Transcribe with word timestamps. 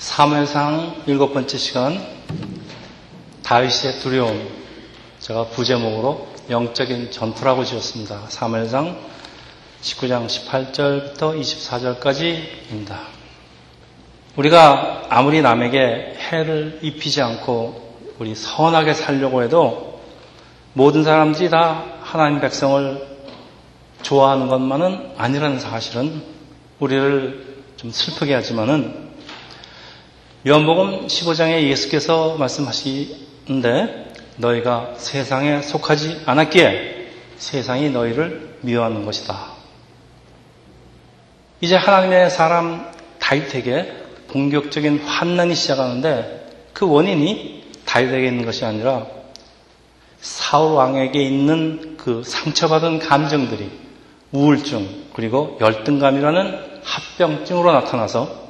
사무엘상 0.00 1.02
일곱 1.08 1.34
번째 1.34 1.58
시간 1.58 2.02
다윗의 3.42 4.00
두려움 4.00 4.48
제가 5.18 5.48
부제목으로 5.48 6.26
영적인 6.48 7.10
전투라고 7.10 7.66
지었습니다. 7.66 8.22
사무엘상 8.30 8.96
19장 9.82 10.26
18절부터 10.26 11.38
24절까지입니다. 11.38 12.96
우리가 14.36 15.02
아무리 15.10 15.42
남에게 15.42 16.16
해를 16.16 16.78
입히지 16.80 17.20
않고 17.20 17.98
우리 18.18 18.34
선하게 18.34 18.94
살려고 18.94 19.42
해도 19.42 20.00
모든 20.72 21.04
사람들이 21.04 21.50
다 21.50 21.84
하나님 22.00 22.40
백성을 22.40 23.06
좋아하는 24.00 24.48
것만은 24.48 25.12
아니라는 25.18 25.60
사실은 25.60 26.22
우리를 26.78 27.64
좀 27.76 27.90
슬프게 27.90 28.32
하지만은 28.32 29.09
요한복음 30.48 31.06
15장에 31.06 31.68
예수께서 31.68 32.36
말씀하시는데 32.38 34.12
너희가 34.38 34.94
세상에 34.96 35.60
속하지 35.60 36.22
않았기에 36.24 37.08
세상이 37.36 37.90
너희를 37.90 38.56
미워하는 38.62 39.04
것이다. 39.04 39.52
이제 41.60 41.76
하나님의 41.76 42.30
사람 42.30 42.90
다윗에게 43.18 43.92
본격적인 44.28 45.00
환난이 45.00 45.54
시작하는데 45.54 46.48
그 46.72 46.88
원인이 46.88 47.64
다윗에게 47.84 48.26
있는 48.28 48.46
것이 48.46 48.64
아니라 48.64 49.06
사울 50.22 50.72
왕에게 50.72 51.22
있는 51.22 51.98
그 51.98 52.22
상처받은 52.24 53.00
감정들이 53.00 53.70
우울증 54.32 54.88
그리고 55.12 55.58
열등감이라는 55.60 56.80
합병증으로 56.82 57.72
나타나서 57.72 58.49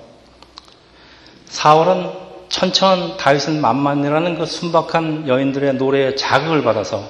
사울은 1.51 2.11
천천 2.49 3.17
다윗은 3.17 3.61
만만이라는 3.61 4.39
그 4.39 4.47
순박한 4.47 5.29
여인들의 5.29 5.75
노래에 5.75 6.15
자극을 6.15 6.63
받아서 6.63 7.09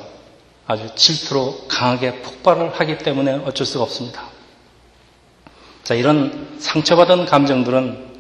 아주 0.67 0.95
질투로 0.95 1.67
강하게 1.69 2.23
폭발을 2.23 2.73
하기 2.75 2.99
때문에 2.99 3.43
어쩔 3.45 3.67
수가 3.67 3.85
없습니다. 3.85 4.25
자, 5.83 5.95
이런 5.95 6.57
상처받은 6.59 7.27
감정들은 7.27 8.11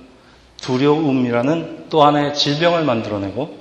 두려움이라는 0.60 1.86
또 1.88 2.04
하나의 2.04 2.34
질병을 2.34 2.84
만들어내고 2.84 3.58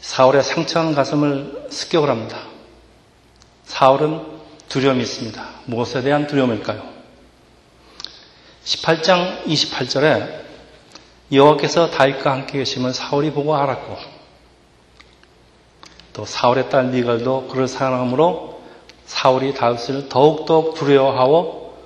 사울의 0.00 0.42
상처한 0.42 0.94
가슴을 0.94 1.66
습격을 1.70 2.08
합니다. 2.08 2.40
사울은 3.64 4.22
두려움이 4.68 5.00
있습니다. 5.00 5.48
무엇에 5.66 6.02
대한 6.02 6.26
두려움일까요? 6.26 6.82
18장 8.64 9.44
28절에 9.46 10.47
여호와께서 11.30 11.90
다윗과 11.90 12.32
함께 12.32 12.58
계심을 12.58 12.94
사울이 12.94 13.32
보고 13.32 13.54
알았고 13.54 13.96
또 16.14 16.24
사울의 16.24 16.70
딸 16.70 16.86
미갈도 16.86 17.48
그를 17.48 17.68
사랑함으로 17.68 18.60
사울이 19.04 19.54
다윗을 19.54 20.08
더욱더 20.08 20.74
두려워하고 20.74 21.76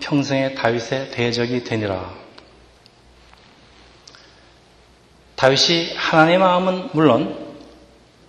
평생에 0.00 0.54
다윗의 0.54 1.10
대적이 1.10 1.64
되니라. 1.64 2.12
다윗이 5.36 5.94
하나님의 5.96 6.38
마음은 6.38 6.88
물론 6.92 7.36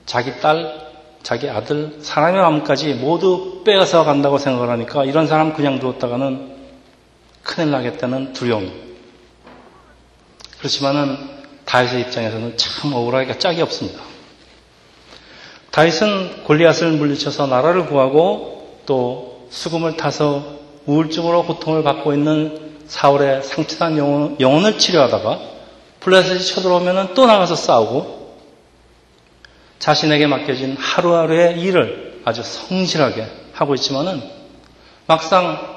자기 0.05 0.39
딸, 0.39 0.91
자기 1.23 1.49
아들, 1.49 1.97
사람의 2.01 2.41
마음까지 2.41 2.93
모두 2.95 3.63
빼앗아 3.63 4.03
간다고 4.03 4.37
생각을 4.37 4.69
하니까 4.69 5.05
이런 5.05 5.25
사람 5.27 5.53
그냥 5.53 5.79
두었다가는 5.79 6.55
큰일 7.43 7.71
나겠다는 7.71 8.33
두려움. 8.33 8.84
그렇지만은 10.59 11.17
다윗의 11.65 12.01
입장에서는 12.01 12.57
참 12.57 12.93
억울하기가 12.93 13.39
짝이 13.39 13.61
없습니다. 13.61 14.01
다윗은 15.71 16.43
골리앗을 16.43 16.91
물리쳐서 16.91 17.47
나라를 17.47 17.87
구하고 17.87 18.81
또 18.85 19.47
수금을 19.49 19.97
타서 19.97 20.55
우울증으로 20.85 21.45
고통을 21.45 21.83
받고 21.83 22.13
있는 22.13 22.75
사울의 22.87 23.43
상처난 23.43 23.97
영혼, 23.97 24.37
영혼을 24.39 24.77
치료하다가 24.77 25.39
블레셋이 25.99 26.43
쳐들어오면 26.43 27.13
또 27.15 27.25
나가서 27.25 27.55
싸우고 27.55 28.37
자신에게 29.79 30.27
맡겨진 30.27 30.77
하루하루의 30.77 31.59
일을 31.59 32.21
아주 32.25 32.43
성실하게 32.43 33.27
하고 33.53 33.75
있지만은 33.75 34.21
막상 35.07 35.75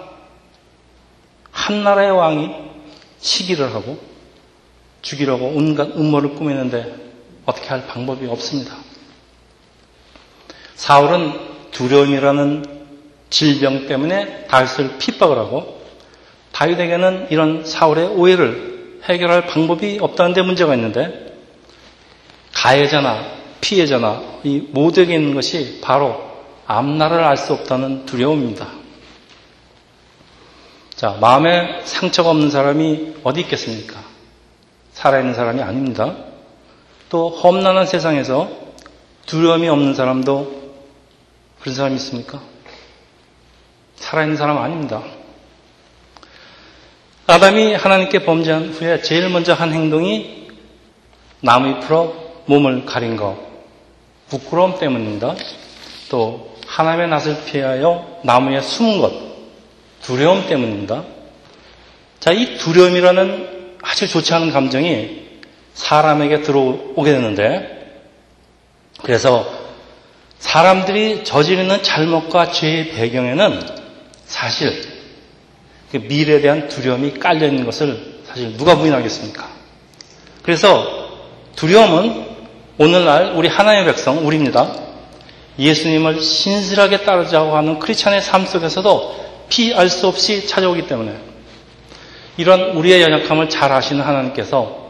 한 1.50 1.82
나라의 1.82 2.12
왕이 2.12 2.50
시기를 3.20 3.74
하고 3.74 3.98
죽이려고 5.08 5.46
온갖 5.46 5.88
음모를 5.96 6.34
꾸미는데 6.34 6.94
어떻게 7.46 7.68
할 7.68 7.86
방법이 7.86 8.26
없습니다. 8.26 8.76
사울은 10.74 11.32
두려움이라는 11.70 12.64
질병 13.30 13.86
때문에 13.86 14.46
다윗을 14.48 14.98
핍박을 14.98 15.38
하고 15.38 15.82
다윗에게는 16.52 17.28
이런 17.30 17.64
사울의 17.64 18.08
오해를 18.08 19.00
해결할 19.04 19.46
방법이 19.46 19.98
없다는 20.00 20.34
데 20.34 20.42
문제가 20.42 20.74
있는데 20.74 21.34
가해자나 22.52 23.38
피해자나 23.62 24.40
이 24.44 24.58
모두에게 24.70 25.14
있는 25.14 25.34
것이 25.34 25.80
바로 25.80 26.28
앞날을 26.66 27.24
알 27.24 27.38
수 27.38 27.54
없다는 27.54 28.04
두려움입니다. 28.04 28.68
자, 30.94 31.16
마음에 31.18 31.80
상처가 31.84 32.30
없는 32.30 32.50
사람이 32.50 33.14
어디 33.22 33.40
있겠습니까? 33.40 34.07
살아있는 34.98 35.34
사람이 35.34 35.62
아닙니다. 35.62 36.16
또 37.08 37.28
험난한 37.30 37.86
세상에서 37.86 38.50
두려움이 39.26 39.68
없는 39.68 39.94
사람도 39.94 40.72
그런 41.60 41.74
사람이 41.74 41.94
있습니까? 41.96 42.40
살아있는 43.94 44.36
사람 44.36 44.58
아닙니다. 44.58 45.04
아담이 47.28 47.74
하나님께 47.74 48.24
범죄한 48.24 48.70
후에 48.70 49.00
제일 49.02 49.28
먼저 49.28 49.54
한 49.54 49.72
행동이 49.72 50.48
나무 51.42 51.68
잎으로 51.68 52.42
몸을 52.46 52.84
가린 52.84 53.16
것, 53.16 53.36
부끄러움 54.28 54.80
때문입니다. 54.80 55.36
또 56.10 56.56
하나님의 56.66 57.08
낯을 57.08 57.44
피하여 57.44 58.18
나무에 58.24 58.60
숨은 58.60 59.00
것, 59.00 59.12
두려움 60.02 60.48
때문입니다. 60.48 61.04
자, 62.18 62.32
이 62.32 62.56
두려움이라는 62.56 63.47
아주 63.82 64.08
좋지 64.08 64.32
않은 64.34 64.50
감정이 64.52 65.28
사람에게 65.74 66.42
들어오게 66.42 67.12
되는데 67.12 67.78
그래서 69.02 69.46
사람들이 70.38 71.24
저지르는 71.24 71.82
잘못과 71.82 72.52
죄의 72.52 72.90
배경에는 72.90 73.60
사실 74.24 74.82
그 75.90 75.96
미래에 75.96 76.40
대한 76.40 76.68
두려움이 76.68 77.18
깔려 77.18 77.46
있는 77.46 77.64
것을 77.64 78.20
사실 78.26 78.56
누가 78.56 78.76
부인하겠습니까? 78.76 79.48
그래서 80.42 81.08
두려움은 81.56 82.26
오늘날 82.78 83.32
우리 83.34 83.48
하나님의 83.48 83.86
백성, 83.86 84.24
우리입니다. 84.26 84.72
예수님을 85.58 86.22
신실하게 86.22 87.02
따르자고 87.02 87.56
하는 87.56 87.78
크리스찬의 87.80 88.22
삶 88.22 88.46
속에서도 88.46 89.28
피할 89.48 89.88
수 89.88 90.06
없이 90.06 90.46
찾아오기 90.46 90.86
때문에 90.86 91.27
이런 92.38 92.70
우리의 92.70 93.02
연약함을 93.02 93.48
잘 93.50 93.70
아시는 93.72 94.02
하나님께서 94.02 94.88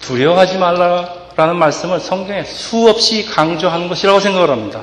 두려워하지 0.00 0.58
말라라는 0.58 1.56
말씀을 1.56 2.00
성경에 2.00 2.42
수없이 2.42 3.24
강조하는 3.24 3.88
것이라고 3.88 4.20
생각을 4.20 4.50
합니다. 4.50 4.82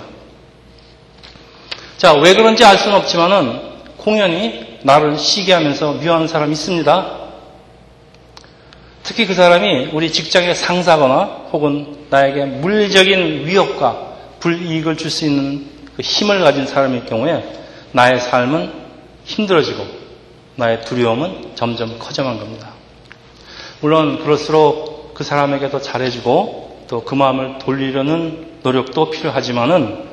자, 1.98 2.14
왜 2.14 2.34
그런지 2.34 2.64
알 2.66 2.78
수는 2.78 2.98
없지만은 2.98 3.60
공연히 3.98 4.80
나를 4.84 5.18
시기하면서 5.18 5.94
미워하는 5.94 6.28
사람이 6.28 6.54
있습니다. 6.54 7.24
특히 9.04 9.26
그 9.26 9.34
사람이 9.34 9.90
우리 9.92 10.10
직장의 10.12 10.56
상사거나 10.56 11.48
혹은 11.52 12.06
나에게 12.10 12.46
물리적인 12.46 13.46
위협과 13.46 14.14
불이익을 14.40 14.96
줄 14.96 15.12
수 15.12 15.26
있는 15.26 15.66
그 15.98 16.02
힘을 16.02 16.40
가진 16.40 16.66
사람일 16.66 17.06
경우에 17.06 17.44
나의 17.92 18.20
삶은 18.20 18.72
힘들어지고 19.26 20.03
나의 20.56 20.82
두려움은 20.82 21.52
점점 21.56 21.98
커져만 22.00 22.40
겁니다. 22.40 22.70
물론 23.82 24.20
그럴수록 24.24 25.14
그 25.14 25.24
사람에게도 25.24 25.82
잘해주고 25.82 26.86
또 26.88 27.02
그 27.06 27.16
마음을 27.16 27.58
돌리려는 27.60 28.60
노력도 28.62 29.10
필요하지만은 29.10 30.04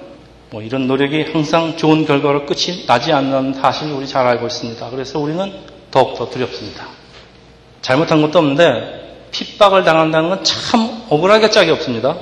뭐 0.50 0.62
이런 0.62 0.86
노력이 0.88 1.26
항상 1.32 1.76
좋은 1.76 2.06
결과로 2.06 2.46
끝이 2.46 2.86
나지 2.86 3.12
않는 3.12 3.54
사실을 3.54 3.92
우리 3.92 4.06
잘 4.06 4.26
알고 4.26 4.46
있습니다. 4.46 4.90
그래서 4.90 5.18
우리는 5.18 5.52
더욱더 5.90 6.28
두렵습니다. 6.30 6.86
잘못한 7.82 8.22
것도 8.22 8.38
없는데 8.38 9.28
핍박을 9.30 9.84
당한다는 9.84 10.28
건 10.30 10.42
참 10.44 11.02
억울하게 11.08 11.50
짝이 11.50 11.70
없습니다. 11.70 12.16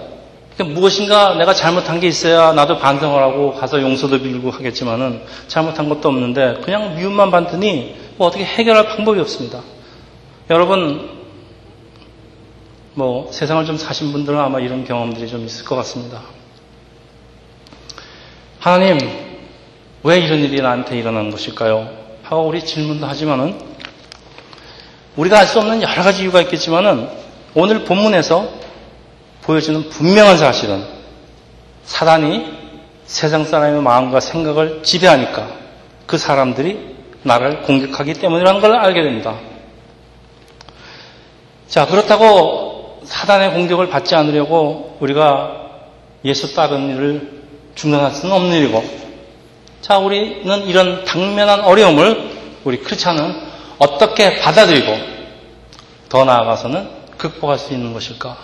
그러니까 0.57 0.79
무엇인가 0.79 1.35
내가 1.35 1.55
잘못한 1.55 2.01
게 2.01 2.09
있어야 2.09 2.53
나도 2.53 2.79
반성을 2.79 3.23
하고 3.23 3.55
가서 3.55 3.81
용서도 3.81 4.19
빌고 4.21 4.51
하겠지만은 4.51 5.23
잘못한 5.47 5.89
것도 5.89 6.09
없는데 6.09 6.61
그냥 6.65 6.97
미움만 6.97 7.31
받더니 7.31 7.95
뭐 8.19 8.27
어떻게 8.27 8.45
해결할 8.45 8.89
방법이 8.89 9.21
없습니다. 9.21 9.63
여러분 10.51 11.19
뭐 12.95 13.31
세상을 13.31 13.65
좀 13.65 13.77
사신 13.77 14.11
분들은 14.11 14.37
아마 14.39 14.59
이런 14.59 14.85
경험들이 14.85 15.29
좀 15.29 15.47
있을 15.47 15.65
것 15.65 15.77
같습니다. 15.77 16.23
하나님, 18.59 18.99
왜 20.03 20.19
이런 20.19 20.41
일이 20.41 20.61
나한테 20.61 20.99
일어나는 20.99 21.31
것일까요? 21.31 21.89
하고 22.25 22.43
우리 22.49 22.65
질문도 22.65 23.07
하지만은 23.07 23.57
우리가 25.15 25.39
알 25.39 25.47
수 25.47 25.61
없는 25.61 25.83
여러 25.83 26.03
가지 26.03 26.23
이유가 26.23 26.41
있겠지만은 26.43 27.09
오늘 27.55 27.85
본문에서 27.85 28.49
보여주는 29.43 29.89
분명한 29.91 30.39
사실은 30.39 30.85
사단이 31.85 32.53
세상 33.07 33.45
사람의 33.45 33.81
마음과 33.81 34.19
생각을 34.19 34.83
지배하니까 34.83 35.49
그 36.07 36.19
사람들이 36.19 36.98
나를 37.29 37.63
공격하기 37.63 38.15
때문이라는 38.15 38.61
걸 38.61 38.75
알게 38.75 39.03
됩니다. 39.03 39.37
자, 41.69 41.87
그렇다고 41.87 43.03
사단의 43.05 43.53
공격을 43.53 43.91
받지 43.91 44.15
않으려고 44.15 44.97
우리가 45.01 45.69
예수 46.25 46.55
따르는 46.55 46.97
일을 46.97 47.43
중단할 47.75 48.11
수는 48.13 48.35
없는 48.35 48.57
일이고, 48.57 48.83
자, 49.83 49.99
우리는 49.99 50.67
이런 50.67 51.05
당면한 51.05 51.61
어려움을 51.61 52.31
우리 52.65 52.79
크리스찬은 52.79 53.47
어떻게 53.79 54.41
받아들이고 54.41 54.99
더 56.09 56.25
나아가서는 56.25 56.89
극복할 57.17 57.59
수 57.59 57.73
있는 57.73 57.93
것일까? 57.93 58.37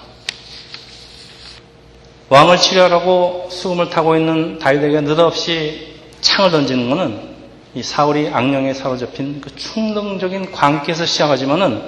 왕을 2.28 2.58
치료하라고 2.58 3.48
수금을 3.50 3.90
타고 3.90 4.16
있는 4.16 4.58
다윗에게 4.58 5.00
느닷없이 5.00 5.94
창을 6.20 6.50
던지는 6.50 6.90
것은 6.90 7.33
이 7.74 7.82
사울이 7.82 8.30
악령에 8.32 8.72
사로잡힌 8.72 9.40
그 9.40 9.54
충동적인 9.56 10.52
광기에서 10.52 11.06
시작하지만은 11.06 11.82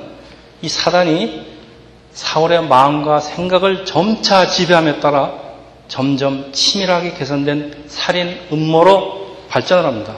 이 0.63 0.69
사단이 0.69 1.47
사울의 2.13 2.67
마음과 2.67 3.21
생각을 3.21 3.85
점차 3.85 4.47
지배함에 4.47 5.01
따라 5.01 5.33
점점 5.87 6.51
치밀하게 6.53 7.13
개선된 7.15 7.85
살인 7.87 8.37
음모로 8.51 9.37
발전을 9.49 9.85
합니다. 9.85 10.17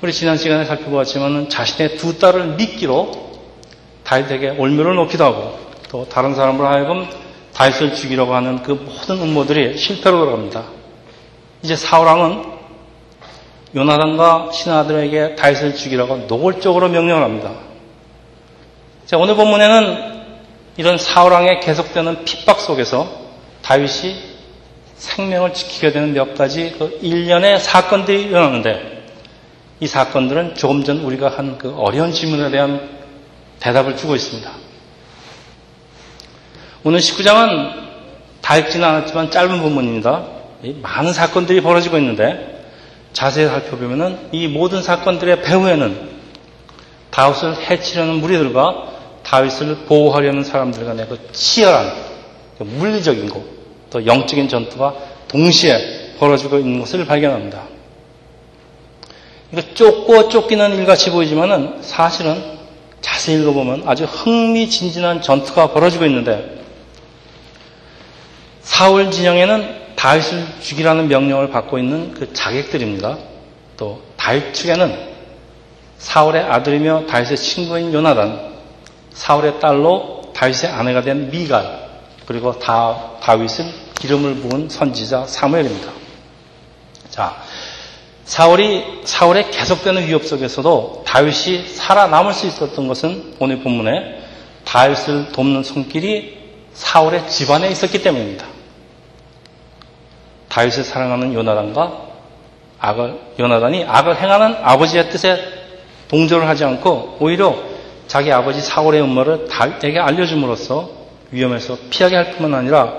우리 0.00 0.12
지난 0.12 0.38
시간에 0.38 0.64
살펴보았지만 0.64 1.50
자신의 1.50 1.96
두 1.96 2.18
딸을 2.18 2.54
미끼로 2.54 3.10
다윗에게 4.04 4.50
올무를 4.50 4.94
놓기도 4.94 5.24
하고 5.24 5.58
또 5.90 6.08
다른 6.08 6.34
사람으로 6.34 6.66
하여금 6.66 7.06
다윗을 7.52 7.94
죽이려고 7.94 8.34
하는 8.34 8.62
그 8.62 8.72
모든 8.72 9.20
음모들이 9.20 9.76
실패로 9.76 10.18
돌아갑니다. 10.18 10.64
이제 11.62 11.76
사울왕은 11.76 12.57
요나단과 13.74 14.50
신하들에게 14.52 15.36
다윗을 15.36 15.74
죽이라고 15.74 16.26
노골적으로 16.28 16.88
명령을 16.88 17.22
합니다. 17.22 17.52
자, 19.06 19.16
오늘 19.18 19.36
본문에는 19.36 20.18
이런 20.76 20.96
사울왕의 20.96 21.60
계속되는 21.60 22.24
핍박 22.24 22.60
속에서 22.60 23.08
다윗이 23.62 24.16
생명을 24.96 25.54
지키게 25.54 25.92
되는 25.92 26.12
몇 26.12 26.34
가지 26.34 26.74
그 26.78 26.98
일련의 27.02 27.60
사건들이 27.60 28.22
일어나는데 28.22 29.06
이 29.80 29.86
사건들은 29.86 30.54
조금 30.56 30.82
전 30.84 30.98
우리가 30.98 31.28
한 31.28 31.58
그 31.58 31.74
어려운 31.76 32.12
질문에 32.12 32.50
대한 32.50 32.88
대답을 33.60 33.96
주고 33.96 34.14
있습니다. 34.16 34.50
오늘 36.84 37.00
19장은 37.00 37.88
다 38.40 38.56
읽지는 38.56 38.86
않았지만 38.86 39.30
짧은 39.30 39.60
본문입니다. 39.60 40.26
많은 40.82 41.12
사건들이 41.12 41.60
벌어지고 41.60 41.98
있는데 41.98 42.57
자세히 43.12 43.46
살펴보면 43.46 44.28
이 44.32 44.48
모든 44.48 44.82
사건들의 44.82 45.42
배후에는 45.42 46.08
다윗을 47.10 47.56
해치려는 47.68 48.20
무리들과 48.20 48.88
다윗을 49.22 49.76
보호하려는 49.86 50.44
사람들 50.44 50.84
간의 50.84 51.06
그 51.08 51.32
치열한 51.32 51.92
그 52.58 52.62
물리적인 52.64 53.28
것, 53.28 53.42
또 53.90 54.06
영적인 54.06 54.48
전투가 54.48 54.94
동시에 55.28 56.14
벌어지고 56.18 56.58
있는 56.58 56.80
것을 56.80 57.04
발견합니다. 57.06 57.62
이거 59.52 59.62
쫓고 59.74 60.28
쫓기는 60.28 60.76
일같이 60.76 61.10
보이지만은 61.10 61.82
사실은 61.82 62.58
자세히 63.00 63.40
읽어보면 63.40 63.84
아주 63.86 64.04
흥미진진한 64.04 65.22
전투가 65.22 65.72
벌어지고 65.72 66.04
있는데 66.06 66.58
사울 68.60 69.10
진영에는 69.10 69.87
다윗을 69.98 70.46
죽이라는 70.60 71.08
명령을 71.08 71.50
받고 71.50 71.76
있는 71.76 72.14
그 72.14 72.32
자객들입니다. 72.32 73.18
또 73.76 74.00
다윗 74.16 74.54
측에는 74.54 75.08
사울의 75.98 76.44
아들이며 76.44 77.06
다윗의 77.06 77.36
친구인 77.36 77.92
요나단, 77.92 78.54
사울의 79.12 79.58
딸로 79.58 80.32
다윗의 80.34 80.70
아내가 80.70 81.02
된 81.02 81.30
미갈, 81.30 81.88
그리고 82.26 82.56
다, 82.60 83.18
다윗을 83.20 83.64
기름을 83.98 84.36
부은 84.36 84.68
선지자 84.68 85.26
사무엘입니다. 85.26 85.90
자, 87.10 87.42
사울이 88.24 89.00
사울의 89.04 89.50
계속되는 89.50 90.06
위협 90.06 90.24
속에서도 90.24 91.02
다윗이 91.06 91.66
살아남을 91.66 92.32
수 92.34 92.46
있었던 92.46 92.86
것은 92.86 93.34
오늘 93.40 93.60
본문에 93.62 94.22
다윗을 94.64 95.32
돕는 95.32 95.64
손길이 95.64 96.38
사울의 96.72 97.28
집안에 97.28 97.68
있었기 97.68 98.00
때문입니다. 98.00 98.57
다윗을 100.48 100.84
사랑하는 100.84 101.34
요나단과 101.34 102.08
악을 102.80 103.18
요나단이 103.38 103.84
악을 103.84 104.20
행하는 104.20 104.56
아버지의 104.62 105.10
뜻에 105.10 105.38
동조를 106.08 106.48
하지 106.48 106.64
않고 106.64 107.18
오히려 107.20 107.56
자기 108.06 108.32
아버지 108.32 108.60
사울의 108.60 109.02
음모를 109.02 109.48
다윗에게 109.48 109.98
알려줌으로써 109.98 110.90
위험에서 111.30 111.76
피하게 111.90 112.16
할 112.16 112.32
뿐만 112.32 112.60
아니라 112.60 112.94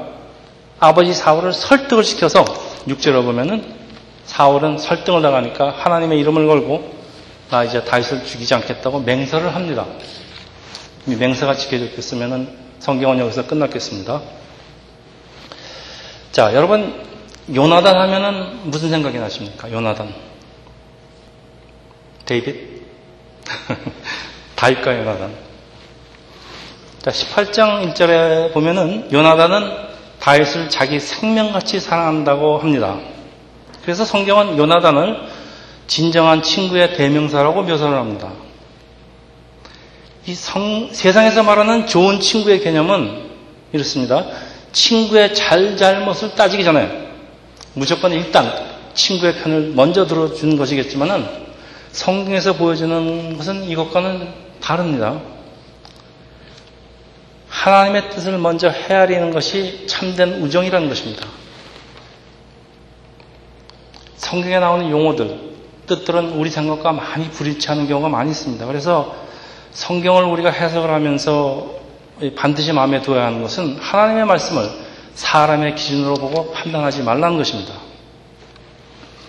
아버지 0.80 1.14
사울을 1.14 1.54
설득을 1.54 2.04
시켜서 2.04 2.46
육절로 2.88 3.24
보면은 3.24 3.80
사울은 4.26 4.78
설득을 4.78 5.22
당하니까 5.22 5.72
하나님의 5.72 6.20
이름을 6.20 6.48
걸고 6.48 7.00
나 7.50 7.64
이제 7.64 7.84
다윗을 7.84 8.24
죽이지 8.26 8.54
않겠다고 8.54 9.00
맹세를 9.00 9.56
합니다. 9.56 9.86
이 11.08 11.16
맹세가 11.16 11.56
지켜졌겠으면은 11.56 12.48
성경은 12.78 13.18
여기서 13.20 13.48
끝났겠습니다. 13.48 14.22
자, 16.32 16.54
여러분 16.54 17.09
요나단 17.54 17.96
하면은 17.96 18.70
무슨 18.70 18.90
생각이 18.90 19.18
나십니까? 19.18 19.72
요나단. 19.72 20.14
데이빗? 22.26 22.84
다윗과 24.56 25.00
요나단. 25.00 25.34
자, 27.00 27.12
18장 27.12 27.94
1절에 27.94 28.54
보면은 28.54 29.12
요나단은 29.12 29.90
다윗을 30.20 30.70
자기 30.70 31.00
생명같이 31.00 31.80
사랑한다고 31.80 32.58
합니다. 32.60 33.00
그래서 33.84 34.06
성경은 34.06 34.58
요나단을 34.58 35.28
진정한 35.88 36.44
친구의 36.44 36.96
대명사라고 36.96 37.64
묘사를 37.64 37.96
합니다. 37.96 38.32
이 40.28 40.36
성, 40.36 40.90
세상에서 40.92 41.42
말하는 41.44 41.88
좋은 41.88 42.20
친구의 42.20 42.60
개념은 42.60 43.30
이렇습니다. 43.72 44.26
친구의 44.72 45.34
잘잘못을 45.34 46.36
따지기 46.36 46.64
전에 46.64 47.09
무조건 47.74 48.12
일단 48.12 48.52
친구의 48.94 49.36
편을 49.36 49.74
먼저 49.76 50.06
들어주는 50.06 50.58
것이겠지만은 50.58 51.26
성경에서 51.92 52.54
보여주는 52.54 53.38
것은 53.38 53.64
이것과는 53.66 54.34
다릅니다. 54.60 55.20
하나님의 57.48 58.10
뜻을 58.12 58.38
먼저 58.38 58.70
헤아리는 58.70 59.32
것이 59.32 59.88
참된 59.88 60.42
우정이라는 60.42 60.88
것입니다. 60.88 61.26
성경에 64.16 64.60
나오는 64.60 64.90
용어들, 64.90 65.40
뜻들은 65.88 66.34
우리 66.34 66.50
생각과 66.50 66.92
많이 66.92 67.30
불일치하는 67.32 67.88
경우가 67.88 68.10
많이 68.10 68.32
있습니다. 68.32 68.66
그래서 68.66 69.16
성경을 69.72 70.24
우리가 70.24 70.52
해석을 70.52 70.90
하면서 70.90 71.80
반드시 72.36 72.74
마음에 72.74 73.02
두어야 73.02 73.26
하는 73.26 73.42
것은 73.42 73.78
하나님의 73.80 74.26
말씀을 74.26 74.70
사람의 75.20 75.76
기준으로 75.76 76.14
보고 76.14 76.52
판단하지 76.54 77.04
말라는 77.04 77.38
것입니다. 77.38 77.74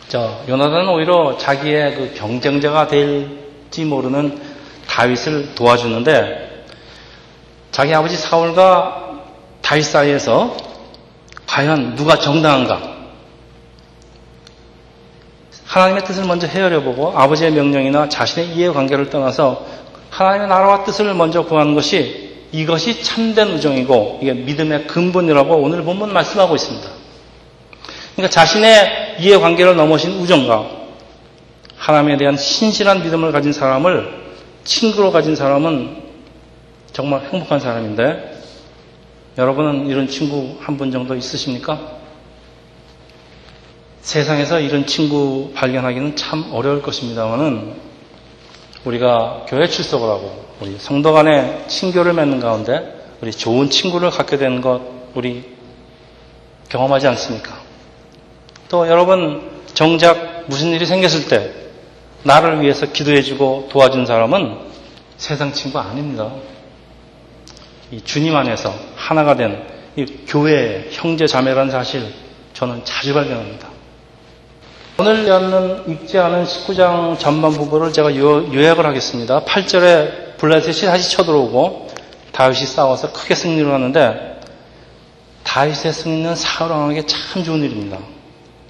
자, 0.07 0.39
요나단은 0.49 0.89
오히려 0.89 1.37
자기의 1.37 1.95
그 1.97 2.15
경쟁자가 2.15 2.87
될지 2.87 3.85
모르는 3.85 4.41
다윗을 4.87 5.57
도와주는데 5.57 6.67
자기 7.73 7.93
아버지 7.93 8.17
사울과 8.17 9.25
다윗 9.63 9.83
사이에서 9.83 10.57
과연 11.47 11.97
누가 11.97 12.17
정당한가? 12.17 12.99
하나님의 15.67 16.05
뜻을 16.05 16.25
먼저 16.25 16.47
헤아려 16.47 16.83
보고 16.83 17.13
아버지의 17.19 17.51
명령이나 17.53 18.09
자신의 18.09 18.51
이해관계를 18.51 19.11
떠나서 19.11 19.67
하나님의 20.11 20.49
나라와 20.49 20.85
뜻을 20.85 21.15
먼저 21.15 21.43
구하는 21.43 21.75
것이 21.75 22.30
이것이 22.53 23.03
참된 23.03 23.49
우정이고 23.49 24.19
이게 24.23 24.33
믿음의 24.35 24.87
근본이라고 24.87 25.57
오늘 25.57 25.83
본문 25.83 26.13
말씀하고 26.13 26.57
있습니다. 26.57 26.89
그러니까 28.17 28.31
자신의 28.31 29.17
이해관계를 29.21 29.77
넘어신 29.77 30.19
우정과 30.21 30.71
하나님에 31.77 32.17
대한 32.17 32.37
신실한 32.37 33.03
믿음을 33.05 33.33
가진 33.33 33.53
사람을 33.53 34.21
친구로 34.65 35.13
가진 35.13 35.37
사람은 35.37 36.03
정말 36.93 37.23
행복한 37.31 37.61
사람인데 37.61 38.39
여러분은 39.39 39.87
이런 39.87 40.09
친구 40.09 40.57
한 40.61 40.77
분 40.77 40.91
정도 40.91 41.15
있으십니까? 41.15 41.99
세상에서 44.01 44.61
이런 44.61 44.87
친구 44.87 45.53
발견하기는 45.55 46.17
참 46.17 46.51
어려울 46.53 46.83
것입니다만은 46.83 47.90
우리가 48.85 49.45
교회 49.49 49.69
출석을 49.69 50.09
하고 50.09 50.45
우리 50.61 50.77
성도 50.79 51.13
간에 51.13 51.65
친교를 51.69 52.13
맺는 52.15 52.41
가운데 52.41 52.99
우리 53.21 53.31
좋은 53.33 53.71
친구를 53.71 54.11
갖게 54.11 54.37
되는 54.39 54.61
것 54.61 54.81
우리 55.15 55.57
경험하지 56.69 57.07
않습니까? 57.09 57.61
또 58.69 58.89
여러분 58.89 59.51
정작 59.75 60.45
무슨 60.47 60.69
일이 60.69 60.87
생겼을 60.87 61.29
때 61.29 61.53
나를 62.23 62.63
위해서 62.63 62.87
기도해주고 62.87 63.69
도와준 63.71 64.07
사람은 64.07 64.59
세상 65.17 65.53
친구 65.53 65.79
아닙니다. 65.79 66.31
이 67.91 68.01
주님 68.03 68.37
안에서 68.37 68.73
하나가 68.97 69.35
된 69.37 69.81
이 69.97 70.05
교회의 70.27 70.89
형제 70.93 71.27
자매라는 71.27 71.71
사실 71.71 72.13
저는 72.55 72.85
자주 72.85 73.13
발견합니다. 73.13 73.69
오늘 75.01 75.21
읽는 75.21 75.89
읽지 75.89 76.19
않은 76.19 76.45
19장 76.45 77.19
전반 77.19 77.53
부분을 77.53 77.91
제가 77.91 78.15
요약을 78.15 78.85
하겠습니다. 78.85 79.43
8절에 79.45 80.37
블레셋이 80.37 80.93
다시 80.93 81.17
쳐들어오고 81.17 81.89
다윗이 82.33 82.67
싸워서 82.67 83.11
크게 83.11 83.35
승리를 83.35 83.73
하는데 83.73 84.41
다윗의 85.43 85.95
승리는 85.95 86.35
사울왕에게 86.37 87.07
참 87.07 87.43
좋은 87.43 87.61
일입니다. 87.61 87.97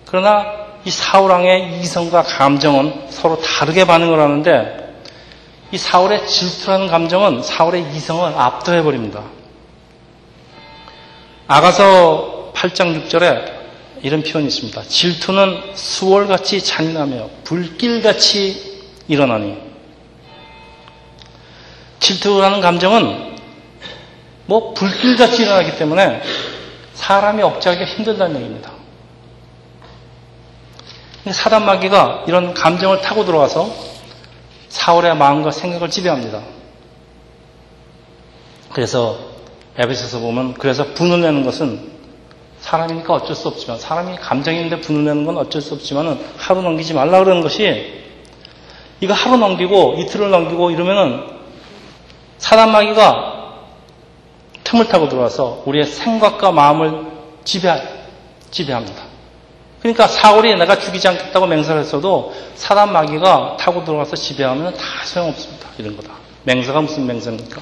그러나 0.06 0.46
이 0.84 0.90
사울왕의 0.92 1.80
이성과 1.80 2.22
감정은 2.22 3.06
서로 3.08 3.40
다르게 3.40 3.84
반응을 3.84 4.20
하는데 4.20 5.02
이 5.72 5.78
사울의 5.78 6.28
질투라는 6.28 6.86
감정은 6.86 7.42
사울의 7.42 7.86
이성을 7.92 8.32
압도해 8.36 8.84
버립니다. 8.84 9.24
아가서 11.48 12.52
8장 12.54 13.08
6절에 13.08 13.59
이런 14.02 14.22
표현이 14.22 14.48
있습니다. 14.48 14.82
질투는 14.82 15.74
수월같이 15.74 16.62
잔인하며 16.62 17.28
불길같이 17.44 18.80
일어나니 19.08 19.58
질투라는 21.98 22.60
감정은 22.60 23.36
뭐 24.46 24.72
불길같이 24.74 25.42
일어나기 25.42 25.76
때문에 25.76 26.22
사람이 26.94 27.42
억제하기가 27.42 27.84
힘들다는 27.84 28.36
얘기입니다. 28.36 28.72
사단 31.30 31.66
마귀가 31.66 32.24
이런 32.26 32.54
감정을 32.54 33.02
타고 33.02 33.24
들어와서 33.24 33.70
사울의 34.68 35.16
마음과 35.16 35.50
생각을 35.50 35.90
지배합니다. 35.90 36.42
그래서 38.72 39.18
에베소서 39.76 40.20
보면 40.20 40.54
그래서 40.54 40.84
분을 40.94 41.20
내는 41.20 41.44
것은 41.44 41.99
사람이니까 42.70 43.12
어쩔 43.12 43.34
수 43.34 43.48
없지만 43.48 43.78
사람이 43.80 44.16
감정이 44.18 44.58
있는데 44.58 44.80
분을 44.80 45.04
내는 45.04 45.26
건 45.26 45.36
어쩔 45.38 45.60
수 45.60 45.74
없지만은 45.74 46.24
하루 46.36 46.62
넘기지 46.62 46.94
말라 46.94 47.18
그러는 47.18 47.42
것이 47.42 48.00
이거 49.00 49.12
하루 49.12 49.36
넘기고 49.38 49.96
이틀을 49.98 50.30
넘기고 50.30 50.70
이러면은 50.70 51.26
사단 52.38 52.70
마귀가 52.70 53.54
틈을 54.62 54.86
타고 54.86 55.08
들어와서 55.08 55.64
우리의 55.66 55.86
생각과 55.86 56.52
마음을 56.52 57.06
지배 57.42 57.74
지배합니다. 58.52 59.02
그러니까 59.80 60.06
사울이 60.06 60.54
내가 60.54 60.78
죽이지 60.78 61.08
않겠다고 61.08 61.46
맹세를 61.46 61.80
했어도 61.80 62.32
사단 62.54 62.92
마귀가 62.92 63.56
타고 63.58 63.84
들어와서 63.84 64.14
지배하면 64.14 64.74
다 64.74 64.84
소용없습니다. 65.06 65.68
이런 65.78 65.96
거다. 65.96 66.12
맹세가 66.44 66.80
무슨 66.82 67.06
맹세입니까? 67.06 67.60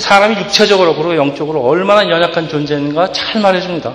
사람이 0.00 0.36
육체적으로 0.36 0.94
그리고 0.94 1.16
영적으로 1.16 1.62
얼마나 1.62 2.08
연약한 2.08 2.48
존재인가 2.48 3.12
잘 3.12 3.40
말해줍니다. 3.40 3.94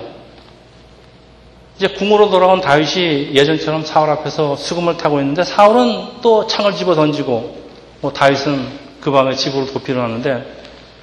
이제 1.76 1.88
궁으로 1.88 2.30
돌아온 2.30 2.60
다윗이 2.60 3.34
예전처럼 3.34 3.84
사울 3.84 4.10
앞에서 4.10 4.56
수금을 4.56 4.96
타고 4.96 5.18
있는데 5.20 5.44
사울은 5.44 6.20
또 6.22 6.46
창을 6.46 6.74
집어 6.74 6.94
던지고 6.94 7.56
뭐 8.00 8.12
다윗은 8.12 8.90
그 9.00 9.10
밤에 9.10 9.34
집으로 9.34 9.66
도피를 9.66 10.00
하는데 10.02 10.60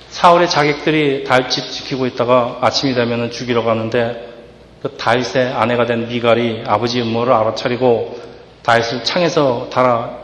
사울의 0.10 0.50
자객들이 0.50 1.24
다윗 1.24 1.50
집 1.50 1.70
지키고 1.70 2.06
있다가 2.06 2.60
아침이 2.62 2.94
되면 2.94 3.32
죽이러 3.32 3.63
가는데 3.63 4.34
그 4.82 4.89
다윗의 4.98 5.54
아내가 5.54 5.86
된 5.86 6.08
미갈이 6.08 6.63
아버지 6.66 7.01
음모를 7.01 7.34
알아차리고 7.34 8.20
다윗을 8.63 9.04
창에서 9.04 9.70
달아 9.72 10.18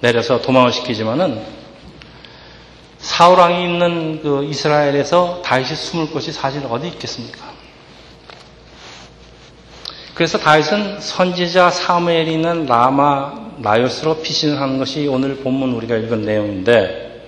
내려서 0.00 0.40
도망을 0.42 0.72
시키지만은 0.72 1.55
사울왕이 3.06 3.62
있는 3.64 4.20
그 4.20 4.44
이스라엘에서 4.44 5.40
다윗이 5.44 5.76
숨을 5.76 6.10
곳이 6.10 6.32
사실 6.32 6.60
어디 6.68 6.88
있겠습니까? 6.88 7.38
그래서 10.14 10.38
다윗은 10.38 11.00
선지자 11.00 11.70
사무엘이 11.70 12.32
있는 12.32 12.66
라마 12.66 13.32
나요스로 13.58 14.22
피신을 14.22 14.60
하는 14.60 14.78
것이 14.78 15.06
오늘 15.06 15.36
본문 15.36 15.74
우리가 15.74 15.96
읽은 15.96 16.22
내용인데 16.22 17.22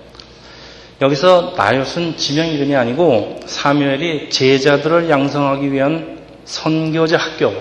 여기서 1.01 1.53
나요스는 1.55 2.17
지명 2.17 2.47
이름이 2.47 2.75
아니고 2.75 3.39
사무엘이 3.45 4.29
제자들을 4.31 5.09
양성하기 5.09 5.71
위한 5.71 6.19
선교제 6.43 7.15
학교 7.15 7.53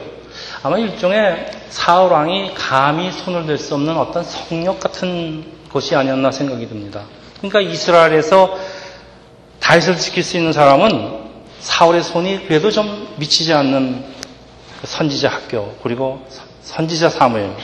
아마 0.65 0.77
일종의 0.77 1.53
사울 1.69 2.11
왕이 2.11 2.55
감히 2.55 3.13
손을 3.13 3.47
댈 3.47 3.59
수 3.59 3.75
없는 3.77 3.97
어떤 3.97 4.25
성역 4.25 4.81
같은 4.81 5.45
곳이 5.71 5.95
아니었나 5.95 6.33
생각이 6.33 6.69
듭니다. 6.69 7.05
그러니까 7.39 7.61
이스라엘에서 7.61 8.59
다윗을 9.61 9.97
지킬 9.99 10.23
수 10.23 10.37
있는 10.37 10.53
사람은 10.53 11.19
사울의 11.61 12.03
손이 12.03 12.47
그래도 12.47 12.71
좀 12.71 13.09
미치지 13.19 13.53
않는 13.53 14.05
그 14.81 14.87
선지자 14.87 15.29
학교 15.29 15.77
그리고 15.83 16.25
선지자 16.63 17.11
사무엘 17.11 17.55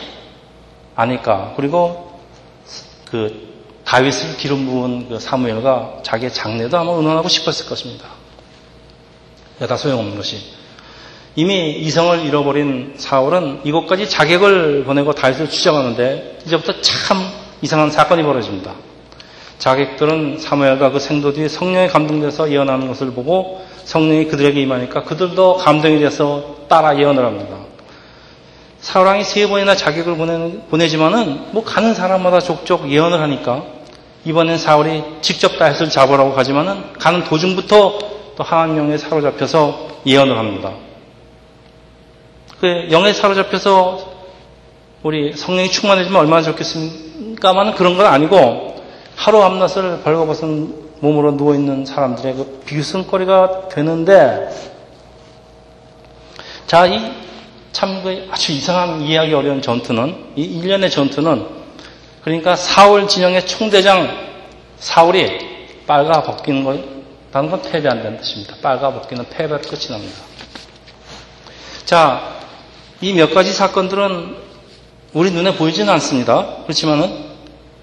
아닐까 0.96 1.52
그리고 1.56 2.20
그 3.10 3.54
다윗을 3.84 4.36
기름 4.36 4.66
부은 4.66 5.08
그 5.08 5.20
사무엘과 5.20 6.00
자기의 6.02 6.32
장례도 6.32 6.76
아마 6.76 6.92
의논하고 6.92 7.28
싶었을 7.28 7.66
것입니다. 7.66 8.08
다 9.68 9.76
소용없는 9.76 10.16
것이 10.16 10.38
이미 11.36 11.72
이성을 11.80 12.24
잃어버린 12.24 12.94
사울은 12.96 13.60
이곳까지 13.64 14.08
자객을 14.08 14.84
보내고 14.84 15.14
다윗을 15.14 15.50
추적하는데 15.50 16.40
이제부터 16.46 16.80
참 16.80 17.28
이상한 17.62 17.90
사건이 17.90 18.22
벌어집니다. 18.22 18.74
자객들은 19.58 20.38
사무엘과 20.38 20.90
그 20.90 20.98
생도 20.98 21.32
뒤에 21.32 21.48
성령에 21.48 21.88
감동돼서 21.88 22.50
예언하는 22.50 22.88
것을 22.88 23.12
보고 23.12 23.64
성령이 23.84 24.26
그들에게 24.26 24.60
임하니까 24.60 25.04
그들도 25.04 25.56
감동이 25.56 26.00
돼서 26.00 26.56
따라 26.68 26.98
예언을 26.98 27.24
합니다. 27.24 27.56
사울왕이 28.80 29.24
세 29.24 29.48
번이나 29.48 29.74
자객을 29.74 30.16
보내, 30.16 30.88
지만은뭐 30.88 31.64
가는 31.64 31.94
사람마다 31.94 32.40
족족 32.40 32.90
예언을 32.90 33.20
하니까 33.20 33.64
이번엔 34.26 34.58
사울이 34.58 35.02
직접 35.22 35.58
다윗을 35.58 35.88
잡으라고 35.88 36.34
가지만은 36.34 36.92
가는 36.98 37.24
도중부터 37.24 37.98
또 38.36 38.44
하나님 38.44 38.78
영에 38.78 38.98
사로잡혀서 38.98 39.88
예언을 40.06 40.36
합니다. 40.36 40.72
그 42.60 42.88
영에 42.90 43.12
사로잡혀서 43.12 44.14
우리 45.02 45.34
성령이 45.34 45.70
충만해지면 45.70 46.20
얼마나 46.20 46.42
좋겠습니까만 46.42 47.74
그런 47.74 47.96
건 47.96 48.06
아니고 48.06 48.73
하루 49.16 49.40
밤낮을 49.40 50.02
벌거벗은 50.02 50.84
몸으로 51.00 51.32
누워있는 51.32 51.86
사람들의 51.86 52.34
그 52.34 52.62
비웃음거리가 52.66 53.68
되는데, 53.68 54.48
자, 56.66 56.86
이, 56.86 57.12
참, 57.72 58.02
그 58.02 58.26
아주 58.30 58.52
이상한 58.52 59.00
이해하기 59.02 59.34
어려운 59.34 59.60
전투는, 59.60 60.32
이 60.36 60.42
일련의 60.42 60.90
전투는, 60.90 61.46
그러니까 62.22 62.56
사울 62.56 63.06
진영의 63.06 63.46
총대장 63.46 64.08
사울이 64.78 65.84
빨가 65.86 66.22
벗기는 66.22 66.64
것, 66.64 66.80
다른 67.32 67.50
건 67.50 67.60
패배한다는 67.62 68.18
뜻입니다. 68.18 68.54
빨가 68.62 68.92
벗기는 68.92 69.24
패배로 69.28 69.60
끝이 69.60 69.88
납니다. 69.90 70.16
자, 71.84 72.34
이 73.00 73.12
몇 73.12 73.34
가지 73.34 73.52
사건들은 73.52 74.36
우리 75.12 75.30
눈에 75.30 75.54
보이지는 75.56 75.92
않습니다. 75.94 76.62
그렇지만은 76.62 77.33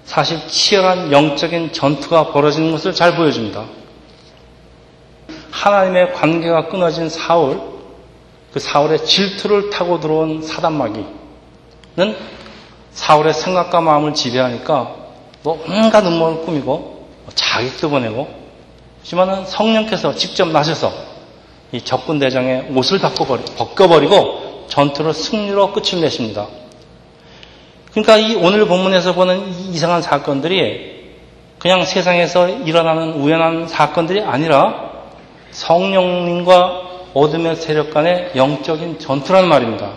사실 0.04 0.46
치열한 0.46 1.12
영적인 1.12 1.72
전투가 1.72 2.32
벌어지는 2.32 2.72
것을 2.72 2.92
잘 2.92 3.16
보여줍니다. 3.16 3.64
하나님의 5.50 6.12
관계가 6.12 6.68
끊어진 6.68 7.08
사울, 7.08 7.60
그 8.52 8.58
사울의 8.58 9.04
질투를 9.04 9.70
타고 9.70 10.00
들어온 10.00 10.42
사단마귀는 10.42 11.06
사울의 12.92 13.32
생각과 13.32 13.80
마음을 13.80 14.14
지배하니까 14.14 14.96
뭐 15.42 15.64
온갖 15.66 16.04
음모를 16.04 16.42
꾸미고 16.42 16.66
뭐 16.66 17.32
자객도 17.34 17.90
보내고 17.90 18.28
하지만은 19.00 19.46
성령께서 19.46 20.14
직접 20.14 20.48
나셔서 20.48 20.92
이 21.72 21.80
적군 21.80 22.18
대장의 22.18 22.72
옷을 22.74 22.98
벗겨버리고 22.98 24.66
전투를 24.68 25.14
승리로 25.14 25.72
끝을 25.72 26.00
내십니다. 26.00 26.46
그러니까 27.92 28.16
이 28.16 28.34
오늘 28.34 28.66
본문에서 28.66 29.14
보는 29.14 29.48
이상한 29.48 30.02
사건들이 30.02 30.92
그냥 31.58 31.84
세상에서 31.84 32.48
일어나는 32.48 33.14
우연한 33.14 33.68
사건들이 33.68 34.22
아니라 34.22 34.90
성령님과 35.52 36.90
어둠의 37.14 37.56
세력 37.56 37.92
간의 37.92 38.32
영적인 38.34 38.98
전투란 38.98 39.46
말입니다. 39.46 39.92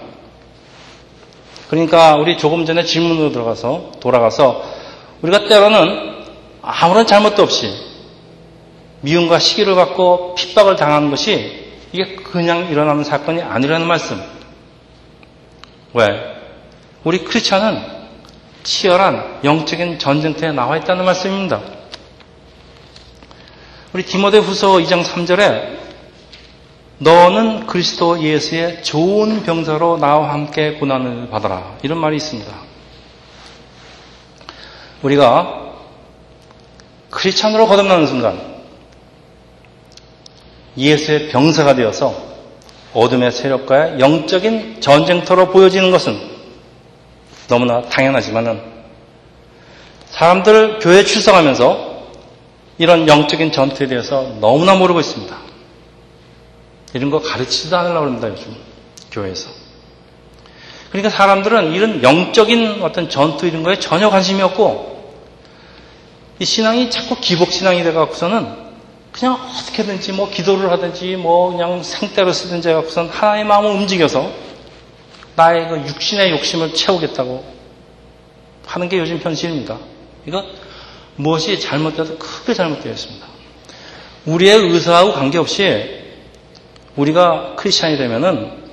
그러니까 1.69 2.15
우리 2.17 2.37
조금 2.37 2.65
전에 2.65 2.83
질문으로 2.83 3.31
들어가서 3.31 3.93
돌아가서 3.99 4.63
우리가 5.21 5.47
때로는 5.47 6.15
아무런 6.61 7.07
잘못도 7.07 7.41
없이 7.41 7.71
미움과 9.01 9.39
시기를 9.39 9.75
받고 9.75 10.35
핍박을 10.35 10.75
당하는 10.75 11.09
것이 11.09 11.65
이게 11.91 12.15
그냥 12.15 12.69
일어나는 12.69 13.03
사건이 13.03 13.41
아니라는 13.41 13.87
말씀. 13.87 14.21
왜? 15.93 16.35
우리 17.05 17.23
크리스천은 17.23 17.83
치열한 18.63 19.41
영적인 19.43 19.99
전쟁터에 19.99 20.51
나와 20.51 20.75
있다는 20.77 21.05
말씀입니다. 21.05 21.61
우리 23.93 24.03
디모데 24.03 24.39
후서 24.39 24.77
2장 24.77 25.03
3절에 25.03 25.77
너는 26.97 27.67
그리스도 27.67 28.19
예수의 28.19 28.81
좋은 28.81 29.43
병사로 29.43 29.97
나와 29.97 30.33
함께 30.33 30.73
고난을 30.73 31.29
받아라. 31.29 31.77
이런 31.83 31.99
말이 31.99 32.15
있습니다. 32.15 32.51
우리가 35.03 35.75
크리스찬으로 37.11 37.67
거듭나는 37.67 38.07
순간 38.07 38.41
예수의 40.75 41.29
병사가 41.29 41.75
되어서 41.75 42.15
어둠의 42.95 43.31
세력과의 43.31 43.99
영적인 43.99 44.81
전쟁터로 44.81 45.51
보여지는 45.51 45.91
것은 45.91 46.34
너무나 47.47 47.81
당연하지만은 47.81 48.61
사람들 50.07 50.79
교회 50.79 51.03
출석하면서 51.03 51.95
이런 52.77 53.07
영적인 53.07 53.51
전투에 53.51 53.87
대해서 53.87 54.35
너무나 54.39 54.75
모르고 54.75 54.99
있습니다. 54.99 55.35
이런 56.93 57.09
거 57.09 57.19
가르치지도 57.19 57.75
않으려고 57.75 58.05
합니다, 58.05 58.29
요즘. 58.29 58.55
교회에서. 59.11 59.49
그러니까 60.89 61.09
사람들은 61.09 61.73
이런 61.73 62.03
영적인 62.03 62.81
어떤 62.81 63.09
전투 63.09 63.47
이런 63.47 63.63
거에 63.63 63.79
전혀 63.79 64.09
관심이 64.09 64.41
없고, 64.41 65.13
이 66.39 66.45
신앙이 66.45 66.89
자꾸 66.89 67.15
기복신앙이 67.19 67.83
돼갖고서는 67.83 68.65
그냥 69.11 69.35
어떻게든지 69.35 70.11
뭐 70.11 70.29
기도를 70.29 70.69
하든지 70.71 71.15
뭐 71.15 71.51
그냥 71.51 71.81
생떼로 71.81 72.33
쓰든지 72.33 72.69
해갖고서는 72.69 73.09
하나의 73.09 73.45
마음을 73.45 73.71
움직여서 73.71 74.29
나의 75.35 75.67
그 75.69 75.77
육신의 75.79 76.31
욕심을 76.31 76.73
채우겠다고 76.73 77.43
하는 78.65 78.89
게 78.89 78.97
요즘 78.97 79.19
현실입니다. 79.19 79.77
이거 80.25 80.43
무엇이 81.15 81.59
잘못되어도 81.59 82.17
크게 82.17 82.53
잘못되어 82.53 82.91
있습니다. 82.91 83.25
우리의 84.25 84.57
의사하고 84.57 85.13
관계없이 85.13 86.03
우리가 86.95 87.55
크리스찬이 87.57 87.97
되면은 87.97 88.65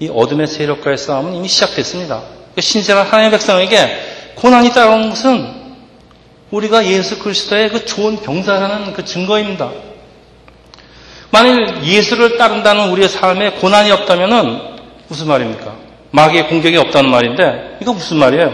이 0.00 0.08
어둠의 0.08 0.46
세력과의 0.46 0.96
싸움은 0.96 1.34
이미 1.34 1.48
시작됐습니다. 1.48 2.20
그러니까 2.20 2.60
신세한 2.60 3.06
하나님의 3.06 3.30
백성에게 3.32 4.32
고난이 4.36 4.70
따라오는 4.70 5.10
것은 5.10 5.58
우리가 6.50 6.86
예수 6.86 7.18
그리스도의 7.18 7.70
그 7.70 7.84
좋은 7.84 8.16
병사라는 8.22 8.92
그 8.92 9.04
증거입니다. 9.04 9.70
만일 11.30 11.84
예수를 11.84 12.38
따른다는 12.38 12.90
우리의 12.90 13.08
삶에 13.08 13.50
고난이 13.52 13.90
없다면은 13.90 14.77
무슨 15.08 15.26
말입니까? 15.28 15.74
마귀의 16.10 16.48
공격이 16.48 16.76
없다는 16.76 17.10
말인데 17.10 17.78
이거 17.80 17.92
무슨 17.92 18.18
말이에요? 18.18 18.52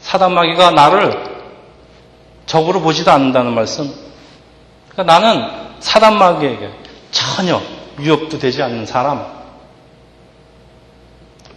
사단 0.00 0.32
마귀가 0.32 0.70
나를 0.70 1.38
적으로 2.46 2.80
보지도 2.80 3.10
않는다는 3.10 3.52
말씀. 3.52 3.92
그러니까 4.90 5.20
나는 5.20 5.48
사단 5.80 6.18
마귀에게 6.18 6.70
전혀 7.10 7.60
위협도 7.98 8.38
되지 8.38 8.62
않는 8.62 8.86
사람. 8.86 9.26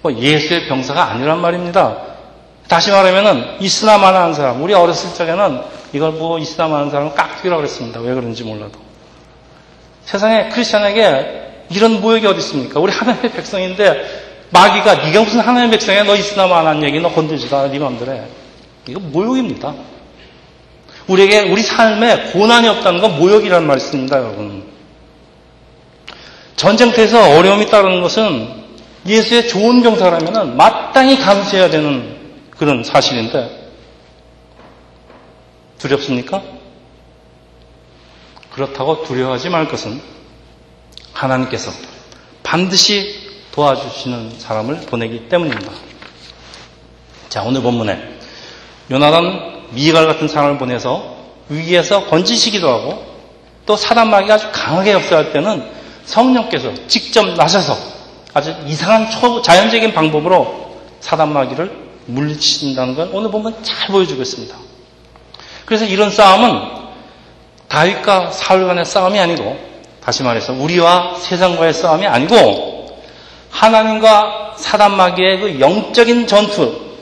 뭐 0.01 0.13
예수의 0.13 0.67
병사가 0.67 1.11
아니란 1.11 1.39
말입니다. 1.39 1.97
다시 2.67 2.91
말하면은 2.91 3.57
이슬람 3.59 4.03
하는 4.03 4.33
사람. 4.33 4.61
우리 4.61 4.73
어렸을 4.73 5.13
적에는 5.13 5.61
이걸 5.93 6.13
보고 6.13 6.37
이슬람 6.39 6.73
하는 6.73 6.89
사람은 6.89 7.15
깍두기라고 7.15 7.61
그랬습니다. 7.61 7.99
왜 7.99 8.13
그런지 8.13 8.43
몰라도. 8.43 8.79
세상에 10.05 10.49
크리스천에게 10.49 11.50
이런 11.71 12.01
모욕이 12.01 12.25
어디 12.25 12.39
있습니까? 12.39 12.79
우리 12.79 12.91
하나님의 12.91 13.31
백성인데 13.31 14.29
마귀가 14.51 14.95
네가 15.05 15.21
무슨 15.23 15.39
하나님의 15.39 15.71
백성이야? 15.71 16.03
너안한 16.03 16.83
얘기 16.83 16.99
너 16.99 17.09
건들지도 17.09 17.55
않아. 17.57 17.71
네 17.71 17.79
마음대로 17.79 18.11
해. 18.11 18.23
이거 18.87 18.99
모욕입니다. 18.99 19.73
우리에게 21.07 21.41
우리 21.41 21.61
삶에 21.61 22.31
고난이 22.31 22.67
없다는 22.67 23.01
건 23.01 23.17
모욕이라는 23.17 23.65
말씀입니다, 23.67 24.17
여러분. 24.17 24.63
전쟁터에서 26.55 27.37
어려움이 27.37 27.67
따르는 27.67 28.01
것은 28.01 28.61
예수의 29.05 29.47
좋은 29.47 29.81
병사라면 29.81 30.57
마땅히 30.57 31.17
감수해야 31.17 31.69
되는 31.69 32.17
그런 32.51 32.83
사실인데 32.83 33.71
두렵습니까? 35.79 36.43
그렇다고 38.53 39.03
두려워하지 39.03 39.49
말 39.49 39.67
것은 39.67 39.99
하나님께서 41.21 41.71
반드시 42.43 43.29
도와주시는 43.51 44.39
사람을 44.39 44.81
보내기 44.81 45.29
때문입니다. 45.29 45.71
자, 47.29 47.43
오늘 47.43 47.61
본문에 47.61 48.19
요나단 48.89 49.67
미갈 49.71 50.07
같은 50.07 50.27
사람을 50.27 50.57
보내서 50.57 51.15
위기에서 51.49 52.05
건지시기도 52.05 52.69
하고 52.69 53.05
또 53.65 53.75
사단마귀가 53.75 54.33
아주 54.33 54.47
강하게 54.51 54.93
역사할 54.93 55.31
때는 55.31 55.69
성령께서 56.05 56.73
직접 56.87 57.35
나셔서 57.35 57.77
아주 58.33 58.55
이상한 58.65 59.09
초, 59.11 59.41
자연적인 59.41 59.93
방법으로 59.93 60.79
사단마귀를 60.99 61.91
물리친다는 62.05 62.95
걸 62.95 63.09
오늘 63.13 63.29
보면 63.31 63.63
잘 63.63 63.87
보여주고 63.89 64.21
있습니다. 64.21 64.55
그래서 65.65 65.85
이런 65.85 66.09
싸움은 66.09 66.81
다윗과 67.67 68.31
사울 68.31 68.67
간의 68.67 68.83
싸움이 68.85 69.19
아니고 69.19 69.70
다시 70.11 70.23
말해서 70.23 70.51
우리와 70.51 71.15
세상과의 71.19 71.73
싸움이 71.73 72.05
아니고 72.05 73.01
하나님과 73.49 74.55
사단 74.57 74.97
마귀의 74.97 75.39
그 75.39 75.59
영적인 75.61 76.27
전투 76.27 76.97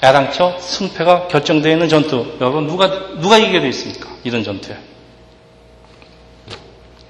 야당초 0.00 0.56
승패가 0.60 1.26
결정되어 1.26 1.72
있는 1.72 1.88
전투. 1.88 2.36
여러분 2.40 2.68
누가 2.68 3.16
누가 3.18 3.36
이기게 3.38 3.58
되어 3.58 3.68
있습니까? 3.70 4.10
이런 4.22 4.44
전투에. 4.44 4.76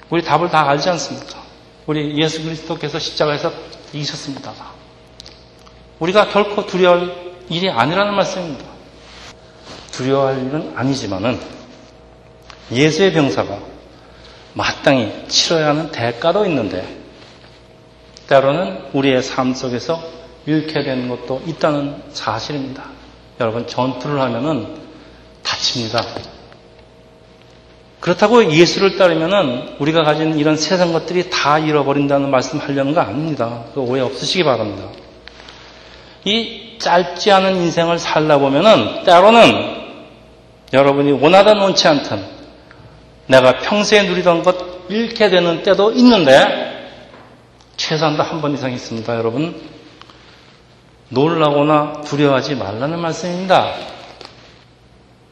우리 0.08 0.22
답을 0.22 0.48
다 0.48 0.70
알지 0.70 0.88
않습니까? 0.88 1.42
우리 1.84 2.16
예수 2.16 2.42
그리스도께서 2.42 2.98
십자가에서 2.98 3.52
이기셨습니다. 3.92 4.54
우리가 5.98 6.28
결코 6.28 6.64
두려워할 6.64 7.14
일이 7.50 7.68
아니라는 7.68 8.14
말씀입니다. 8.14 8.64
두려워할 9.92 10.38
일은 10.46 10.72
아니지만은 10.76 11.38
예수의 12.72 13.12
병사가 13.12 13.73
마땅히 14.54 15.12
치러야 15.28 15.68
하는 15.68 15.90
대가도 15.90 16.46
있는데 16.46 17.04
때로는 18.28 18.86
우리의 18.92 19.22
삶 19.22 19.54
속에서 19.54 20.02
잃게 20.46 20.82
되는 20.82 21.08
것도 21.08 21.42
있다는 21.46 22.02
사실입니다. 22.12 22.84
여러분, 23.40 23.66
전투를 23.66 24.20
하면은 24.20 24.76
다칩니다. 25.42 26.04
그렇다고 28.00 28.52
예수를 28.52 28.96
따르면은 28.96 29.76
우리가 29.78 30.02
가진 30.02 30.38
이런 30.38 30.56
세상 30.56 30.92
것들이 30.92 31.30
다 31.30 31.58
잃어버린다는 31.58 32.30
말씀 32.30 32.58
하려는 32.58 32.94
거 32.94 33.00
아닙니다. 33.00 33.64
그 33.74 33.80
오해 33.80 34.02
없으시기 34.02 34.44
바랍니다. 34.44 34.88
이 36.24 36.78
짧지 36.78 37.32
않은 37.32 37.56
인생을 37.56 37.98
살다 37.98 38.38
보면은 38.38 39.04
때로는 39.04 39.84
여러분이 40.72 41.12
원하던 41.12 41.58
원치 41.58 41.88
않던 41.88 42.33
내가 43.26 43.58
평소에 43.58 44.02
누리던 44.02 44.42
것 44.42 44.56
잃게 44.88 45.30
되는 45.30 45.62
때도 45.62 45.92
있는데 45.92 46.90
최소한도 47.76 48.22
한번 48.22 48.54
이상 48.54 48.72
있습니다, 48.72 49.16
여러분. 49.16 49.60
놀라거나 51.08 52.02
두려워하지 52.02 52.56
말라는 52.56 52.98
말씀입니다. 52.98 53.74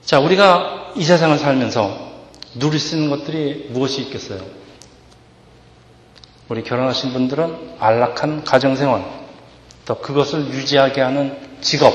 자, 0.04 0.18
우리가 0.20 0.92
이 0.96 1.04
세상을 1.04 1.38
살면서 1.38 2.12
누릴 2.54 2.78
수 2.78 2.96
있는 2.96 3.10
것들이 3.10 3.68
무엇이 3.70 4.02
있겠어요? 4.02 4.40
우리 6.48 6.62
결혼하신 6.62 7.12
분들은 7.12 7.76
안락한 7.78 8.44
가정생활, 8.44 9.04
또 9.86 9.98
그것을 9.98 10.48
유지하게 10.48 11.00
하는 11.00 11.38
직업, 11.60 11.94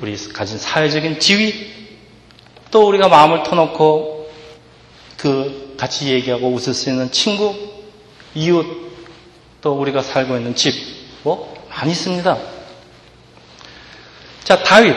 우리 0.00 0.16
가진 0.32 0.58
사회적인 0.58 1.20
지위, 1.20 1.54
또 2.70 2.88
우리가 2.88 3.08
마음을 3.08 3.44
터놓고 3.44 4.17
그 5.18 5.74
같이 5.76 6.08
얘기하고 6.12 6.48
웃을 6.48 6.72
수 6.72 6.88
있는 6.88 7.10
친구, 7.10 7.54
이웃, 8.34 8.64
또 9.60 9.72
우리가 9.72 10.00
살고 10.00 10.36
있는 10.36 10.54
집, 10.54 10.72
뭐 11.24 11.54
많이 11.68 11.90
있습니다. 11.90 12.38
자, 14.44 14.62
다윗. 14.62 14.96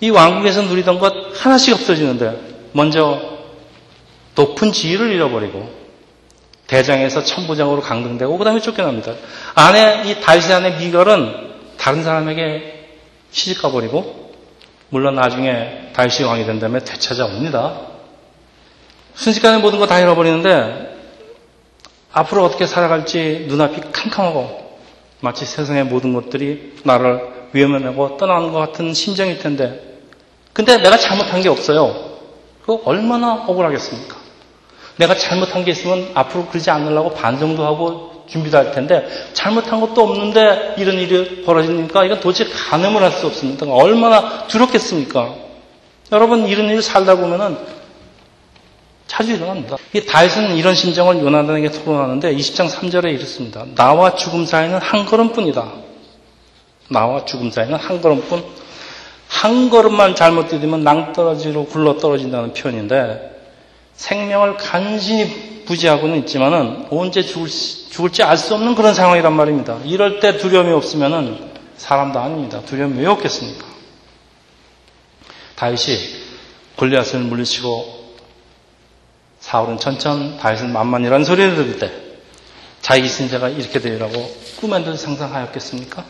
이 0.00 0.10
왕국에서 0.10 0.62
누리던 0.62 0.98
것 0.98 1.12
하나씩 1.34 1.74
없어지는데 1.74 2.68
먼저 2.72 3.20
높은 4.34 4.72
지위를 4.72 5.12
잃어버리고 5.12 5.70
대장에서 6.66 7.22
천부장으로 7.22 7.82
강등되고 7.82 8.36
그 8.36 8.44
다음에 8.44 8.60
쫓겨납니다. 8.60 9.14
안에 9.54 10.10
이 10.10 10.20
다윗의 10.20 10.54
안에 10.54 10.78
미갈은 10.78 11.52
다른 11.76 12.02
사람에게 12.02 12.88
시집가 13.30 13.70
버리고 13.70 14.32
물론 14.88 15.14
나중에 15.14 15.90
다윗이 15.94 16.24
왕이 16.24 16.46
된 16.46 16.58
다음에 16.58 16.80
되찾아옵니다. 16.80 17.91
순식간에 19.14 19.58
모든 19.58 19.78
거 19.78 19.86
다 19.86 19.98
잃어버리는데 19.98 20.90
앞으로 22.12 22.44
어떻게 22.44 22.66
살아갈지 22.66 23.46
눈앞이 23.48 23.80
캄캄하고 23.92 24.78
마치 25.20 25.44
세상의 25.44 25.84
모든 25.84 26.12
것들이 26.12 26.74
나를 26.84 27.20
위험하고 27.52 28.16
떠나는 28.16 28.52
것 28.52 28.58
같은 28.58 28.92
심정일 28.94 29.38
텐데 29.38 29.98
근데 30.52 30.76
내가 30.78 30.96
잘못한 30.98 31.40
게 31.40 31.48
없어요. 31.48 32.12
그 32.66 32.78
얼마나 32.84 33.44
억울하겠습니까? 33.46 34.16
내가 34.96 35.14
잘못한 35.16 35.64
게 35.64 35.70
있으면 35.70 36.10
앞으로 36.14 36.46
그러지 36.46 36.70
않으려고 36.70 37.10
반성도 37.14 37.64
하고 37.64 38.24
준비도 38.28 38.56
할 38.56 38.72
텐데 38.72 39.06
잘못한 39.32 39.80
것도 39.80 40.02
없는데 40.02 40.74
이런 40.76 40.96
일이 40.96 41.42
벌어지니까 41.42 42.04
이건 42.04 42.20
도대체 42.20 42.44
가늠을 42.50 43.02
할 43.02 43.10
수 43.12 43.26
없습니다. 43.26 43.66
얼마나 43.70 44.46
두렵겠습니까? 44.46 45.34
여러분 46.12 46.46
이런 46.46 46.66
일을 46.68 46.82
살다 46.82 47.14
보면은 47.16 47.56
자주 49.12 49.32
일어납니다. 49.34 49.76
이 49.92 50.06
다윗은 50.06 50.56
이런 50.56 50.74
심정을 50.74 51.20
요나단에게 51.20 51.70
토론하는데 51.70 52.34
20장 52.34 52.70
3절에 52.70 53.12
이렇습니다. 53.12 53.66
나와 53.74 54.14
죽음 54.14 54.46
사이는 54.46 54.78
한 54.78 55.04
걸음뿐이다. 55.04 55.70
나와 56.88 57.22
죽음 57.26 57.50
사이는 57.50 57.74
한 57.74 58.00
걸음뿐. 58.00 58.42
한 59.28 59.68
걸음만 59.68 60.14
잘못 60.14 60.48
디디면 60.48 60.82
낭떠러지로 60.82 61.66
굴러 61.66 61.98
떨어진다는 61.98 62.54
표현인데 62.54 63.38
생명을 63.96 64.56
간신히 64.56 65.64
부지하고는 65.66 66.16
있지만은 66.20 66.86
언제 66.90 67.20
죽을, 67.20 67.48
죽을지 67.50 68.22
알 68.22 68.38
수 68.38 68.54
없는 68.54 68.74
그런 68.74 68.94
상황이란 68.94 69.34
말입니다. 69.34 69.76
이럴 69.84 70.20
때 70.20 70.38
두려움이 70.38 70.72
없으면은 70.72 71.50
사람도 71.76 72.18
아닙니다. 72.18 72.62
두려움이 72.64 72.98
왜 72.98 73.06
없겠습니까? 73.08 73.66
다윗이 75.56 75.98
골리앗을 76.76 77.20
물리치고 77.20 78.01
사울은 79.52 79.76
천천 79.76 80.38
다윗은 80.38 80.72
만만이라는 80.72 81.26
소리를 81.26 81.54
들을 81.56 81.78
때 81.78 81.92
자기 82.80 83.06
신자가 83.06 83.50
이렇게 83.50 83.80
되리라고 83.80 84.12
꿈에도 84.58 84.96
상상하였겠습니까? 84.96 86.06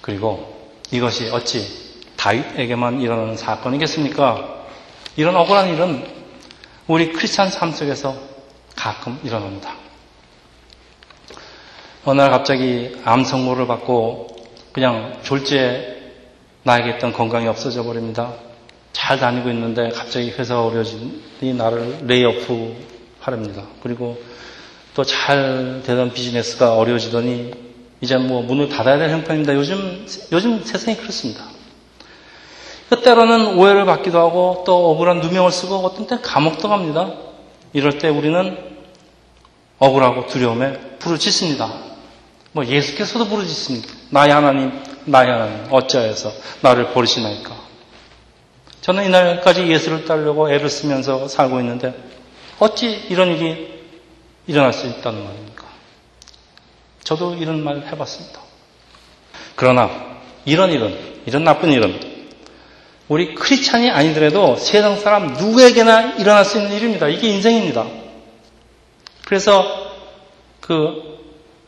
그리고 0.00 0.70
이것이 0.90 1.28
어찌 1.28 1.68
다윗에게만 2.16 3.02
일어나는 3.02 3.36
사건이겠습니까? 3.36 4.64
이런 5.16 5.36
억울한 5.36 5.68
일은 5.68 6.02
우리 6.86 7.12
크리스찬 7.12 7.50
삶 7.50 7.70
속에서 7.70 8.16
가끔 8.74 9.20
일어납니다. 9.22 9.74
어느 12.06 12.22
날 12.22 12.30
갑자기 12.30 12.96
암 13.04 13.22
선고를 13.22 13.66
받고 13.66 14.28
그냥 14.72 15.20
졸지에 15.24 16.12
나에게 16.62 16.96
있던 16.96 17.12
건강이 17.12 17.48
없어져 17.48 17.82
버립니다. 17.82 18.32
잘 18.94 19.18
다니고 19.18 19.50
있는데 19.50 19.90
갑자기 19.90 20.30
회사가 20.30 20.64
어려워지니 20.64 21.52
나를 21.54 21.98
레이오프 22.06 22.74
하랍니다. 23.20 23.64
그리고 23.82 24.18
또 24.94 25.02
잘 25.04 25.82
되던 25.84 26.12
비즈니스가 26.14 26.76
어려워지더니 26.76 27.50
이제 28.00 28.16
뭐 28.16 28.42
문을 28.42 28.68
닫아야 28.68 28.96
될 28.96 29.10
형편입니다. 29.10 29.54
요즘, 29.54 30.06
요즘 30.32 30.62
세상이 30.64 30.96
그렇습니다. 30.96 31.44
때로는 33.02 33.58
오해를 33.58 33.86
받기도 33.86 34.18
하고 34.20 34.62
또 34.64 34.90
억울한 34.92 35.18
누명을 35.20 35.50
쓰고 35.50 35.76
어떤 35.78 36.06
때 36.06 36.18
감옥도 36.22 36.68
갑니다. 36.68 37.12
이럴 37.72 37.98
때 37.98 38.08
우리는 38.08 38.56
억울하고 39.78 40.26
두려움에 40.28 40.78
부르짖습니다. 41.00 41.72
뭐 42.52 42.64
예수께서도 42.64 43.26
부르짖습니다. 43.26 43.88
나의 44.10 44.30
하나님, 44.32 44.70
나의 45.06 45.28
하나님, 45.28 45.66
어찌하여서 45.70 46.32
나를 46.60 46.92
버리시나이까. 46.92 47.63
저는 48.84 49.06
이날까지 49.06 49.66
예수를 49.66 50.04
따르려고 50.04 50.50
애를 50.50 50.68
쓰면서 50.68 51.26
살고 51.26 51.58
있는데 51.60 51.94
어찌 52.58 52.90
이런 53.08 53.28
일이 53.28 53.82
일어날 54.46 54.74
수 54.74 54.86
있다는 54.86 55.24
말입니까? 55.24 55.64
저도 57.02 57.34
이런 57.36 57.64
말 57.64 57.78
해봤습니다. 57.78 58.40
그러나 59.56 59.88
이런 60.44 60.70
일은, 60.70 61.22
이런 61.24 61.44
나쁜 61.44 61.72
일은 61.72 61.98
우리 63.08 63.34
크리스찬이 63.34 63.90
아니더라도 63.90 64.56
세상 64.56 64.98
사람 64.98 65.28
누구에게나 65.28 66.16
일어날 66.16 66.44
수 66.44 66.58
있는 66.58 66.76
일입니다. 66.76 67.08
이게 67.08 67.28
인생입니다. 67.30 67.86
그래서 69.24 69.64
그 70.60 71.20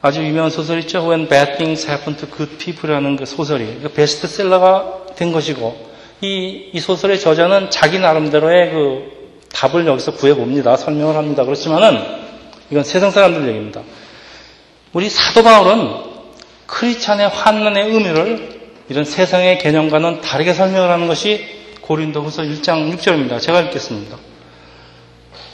아주 0.03 0.23
유명한 0.23 0.51
소설 0.51 0.81
있죠. 0.81 1.09
When 1.09 1.29
Bad 1.29 1.57
Things 1.57 1.89
Happen 1.89 2.15
to 2.19 2.29
Good 2.29 2.59
People이라는 2.59 3.17
그 3.17 3.25
소설이 3.25 3.79
그 3.81 3.89
베스트셀러가 3.89 5.15
된 5.17 5.33
것이고 5.33 5.96
이, 6.21 6.71
이 6.73 6.81
소설의 6.81 7.21
저자는 7.21 7.71
자기 7.71 7.99
나름대로의 7.99 8.71
그 8.71 9.17
답을 9.53 9.87
여기서 9.87 10.13
구해봅니다. 10.13 10.77
설명을 10.77 11.17
합니다. 11.17 11.45
그렇지만은 11.45 12.03
이건 12.71 12.85
세상 12.85 13.11
사람들 13.11 13.49
얘기입니다. 13.49 13.83
우리 14.93 15.09
사도 15.09 15.43
바울은 15.43 15.91
크리스찬의 16.67 17.29
환난의 17.29 17.91
의미를 17.91 18.57
이런 18.89 19.05
세상의 19.05 19.59
개념과는 19.59 20.21
다르게 20.21 20.53
설명을 20.53 20.91
하는 20.91 21.07
것이 21.07 21.45
고린도 21.81 22.23
후서 22.23 22.43
1장 22.43 22.93
6절입니다. 22.97 23.41
제가 23.41 23.61
읽겠습니다. 23.63 24.17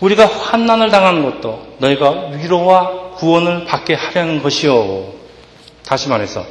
우리가 0.00 0.26
환난을 0.26 0.90
당하는 0.90 1.22
것도 1.22 1.76
너희가 1.78 2.30
위로와 2.30 3.12
구원을 3.16 3.64
받게 3.66 3.94
하려는 3.94 4.42
것이요. 4.42 5.12
다시 5.84 6.08
말해서 6.08 6.44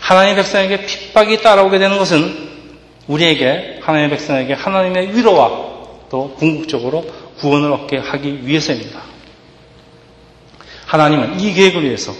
하나님의 0.00 0.36
백성에게 0.36 0.84
핍박이 0.84 1.42
따라오게 1.42 1.78
되는 1.78 1.98
것은 1.98 2.51
우리에게 3.06 3.80
하나님의 3.82 4.10
백성에게 4.10 4.54
하나님의 4.54 5.16
위로와 5.16 5.72
또 6.10 6.34
궁극적으로 6.38 7.04
구원을 7.38 7.72
얻게 7.72 7.98
하기 7.98 8.46
위해서입니다. 8.46 9.00
하나님은 10.86 11.40
이 11.40 11.52
계획을 11.54 11.84
위해서 11.84 12.14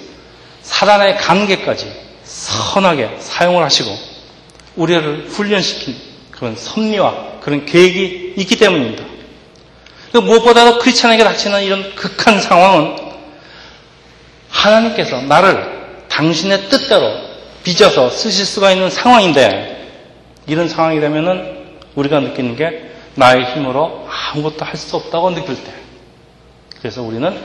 사단의 0.62 1.18
관계까지 1.18 1.92
선하게 2.25 3.16
사용을 3.18 3.62
하시고 3.62 3.90
우리를 4.77 5.27
훈련시킨 5.29 5.95
그런 6.31 6.57
섭리와 6.57 7.40
그런 7.40 7.66
계획이 7.66 8.35
있기 8.38 8.57
때문입니다. 8.57 9.05
그 10.12 10.18
무엇보다도 10.18 10.79
크리스찬에게 10.79 11.25
닥치는 11.25 11.62
이런 11.62 11.95
극한 11.95 12.40
상황은 12.40 12.97
하나님께서 14.49 15.23
나를 15.23 16.07
당신의 16.09 16.68
뜻대로 16.68 17.12
빚어서 17.62 18.11
쓰실 18.11 18.45
수가 18.45 18.73
있는 18.73 18.90
상황인데 18.90 19.72
이런 20.47 20.69
상황이 20.69 21.01
되면은 21.01 21.63
우리가 21.95 22.21
느끼는 22.21 22.57
게 22.57 22.91
나의 23.15 23.45
힘으로 23.55 24.07
아무것도 24.09 24.65
할 24.65 24.77
수 24.77 24.97
없다고 24.97 25.31
느낄 25.35 25.63
때. 25.63 25.73
그래서 26.81 27.03
우리는 27.03 27.39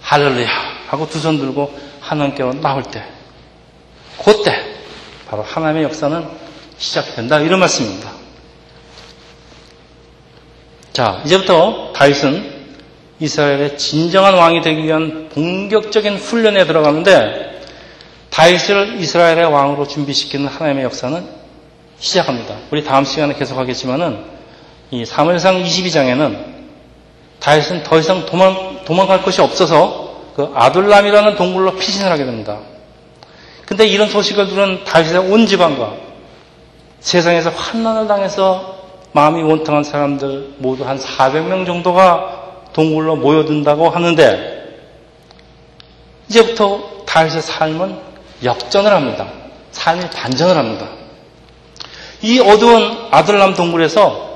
할렐루야 0.00 0.48
하고 0.88 1.08
두 1.08 1.18
손 1.18 1.38
들고 1.38 1.72
하나님께로 2.00 2.54
나올 2.60 2.82
때. 2.82 3.04
그때 4.24 4.52
바로 5.28 5.42
하나님의 5.42 5.84
역사는 5.84 6.26
시작된다. 6.78 7.40
이런 7.40 7.60
말씀입니다. 7.60 8.10
자 10.92 11.22
이제부터 11.24 11.92
다윗은 11.94 12.52
이스라엘의 13.20 13.78
진정한 13.78 14.34
왕이 14.34 14.62
되기 14.62 14.84
위한 14.84 15.28
본격적인 15.32 16.16
훈련에 16.16 16.66
들어가는데 16.66 17.60
다윗을 18.30 18.96
이스라엘의 19.00 19.44
왕으로 19.46 19.86
준비시키는 19.86 20.48
하나님의 20.48 20.84
역사는 20.84 21.41
시작합니다. 22.02 22.56
우리 22.72 22.82
다음 22.82 23.04
시간에 23.04 23.32
계속하겠지만은 23.34 24.24
이 24.90 25.04
사무엘상 25.04 25.62
22장에는 25.62 26.52
다윗은 27.38 27.84
더 27.84 27.98
이상 27.98 28.26
도망, 28.26 28.84
도망갈 28.84 29.22
것이 29.22 29.40
없어서 29.40 30.20
그 30.34 30.52
아둘람이라는 30.54 31.36
동굴로 31.36 31.76
피신을 31.76 32.10
하게 32.10 32.24
됩니다. 32.24 32.58
근데 33.66 33.86
이런 33.86 34.08
소식을 34.08 34.48
들은 34.48 34.84
다윗의 34.84 35.18
온 35.30 35.46
집안과 35.46 35.94
세상에서 37.00 37.50
환난을 37.50 38.08
당해서 38.08 38.82
마음이 39.12 39.42
원통한 39.42 39.84
사람들 39.84 40.56
모두 40.58 40.84
한 40.84 40.98
400명 40.98 41.66
정도가 41.66 42.62
동굴로 42.72 43.16
모여든다고 43.16 43.90
하는데 43.90 44.80
이제부터 46.28 47.04
다윗의 47.06 47.42
삶은 47.42 47.96
역전을 48.42 48.90
합니다. 48.90 49.28
삶이 49.70 50.10
반전을 50.10 50.56
합니다. 50.56 51.01
이 52.22 52.38
어두운 52.40 53.08
아들람 53.10 53.54
동굴에서 53.54 54.32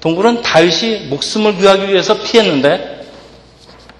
동굴은 0.00 0.42
다윗이 0.42 1.06
목숨을 1.08 1.56
구하기 1.56 1.88
위해서 1.88 2.18
피했는데 2.20 3.06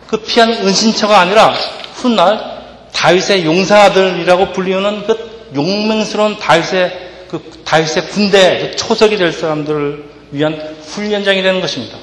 그 0.06 0.18
피한 0.18 0.52
은신처가 0.52 1.18
아니라 1.18 1.52
훗날 1.94 2.54
다윗의 2.92 3.44
용사들이라고 3.44 4.52
불리우는 4.52 5.06
그 5.06 5.50
용맹스러운 5.54 6.38
다윗의 6.38 7.04
그 7.28 7.50
다윗의 7.64 8.08
군대 8.08 8.58
그 8.70 8.76
초석이 8.76 9.16
될 9.16 9.32
사람들을 9.32 10.04
위한 10.30 10.76
훈련장이 10.86 11.42
되는 11.42 11.60
것입니다. 11.60 11.98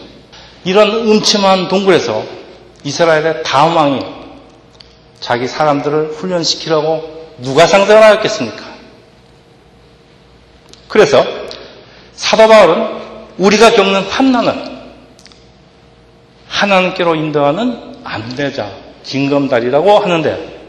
이런 0.63 0.89
음침한 0.91 1.67
동굴에서 1.67 2.23
이스라엘의 2.83 3.43
다음 3.43 3.75
왕이 3.75 4.01
자기 5.19 5.47
사람들을 5.47 6.13
훈련시키라고 6.13 7.35
누가 7.39 7.67
상상을 7.67 8.01
하였겠습니까? 8.01 8.70
그래서 10.91 11.25
사도 12.13 12.49
바울은 12.49 12.99
우리가 13.37 13.71
겪는 13.71 14.01
환난을 14.01 14.71
하나님께로 16.49 17.15
인도하는 17.15 17.95
안내자, 18.03 18.69
징검다리라고 19.03 19.99
하는데 19.99 20.59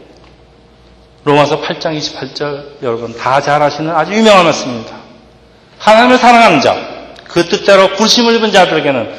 로마서 1.25 1.61
8장 1.61 1.97
28절 1.99 2.81
여러분 2.83 3.13
다 3.17 3.41
잘 3.41 3.61
아시는 3.61 3.93
아주 3.93 4.13
유명한 4.13 4.45
말씀입니다. 4.45 4.95
하나님을 5.79 6.17
사랑하는 6.17 6.61
자, 6.61 6.77
그 7.25 7.45
뜻대로 7.49 7.89
불심을 7.95 8.35
입은 8.35 8.53
자들에게는 8.53 9.13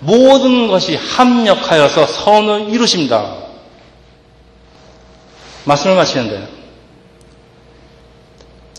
모든 0.00 0.68
것이 0.68 0.94
합력하여서 0.94 2.06
선을 2.06 2.68
이루십니다. 2.68 3.34
말씀을 5.64 5.96
마치는데 5.96 6.59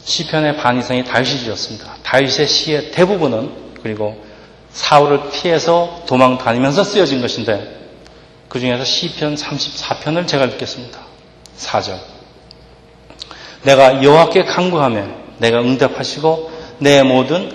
시편의 0.03 0.57
반 0.57 0.77
이상이 0.79 1.03
다윗이 1.03 1.39
지었습니다. 1.39 1.97
다윗의 2.03 2.47
시의 2.47 2.91
대부분은 2.91 3.71
그리고 3.81 4.23
사울을 4.71 5.29
피해서 5.31 6.03
도망 6.07 6.37
다니면서 6.37 6.83
쓰여진 6.83 7.21
것인데 7.21 7.79
그 8.47 8.59
중에서 8.59 8.83
시편 8.83 9.35
34편을 9.35 10.27
제가 10.27 10.45
읽겠습니다. 10.45 10.99
4절. 11.57 11.97
내가 13.63 14.03
여호와께 14.03 14.43
간구하며 14.45 15.07
내가 15.37 15.59
응답하시고 15.59 16.51
내 16.79 17.03
모든 17.03 17.51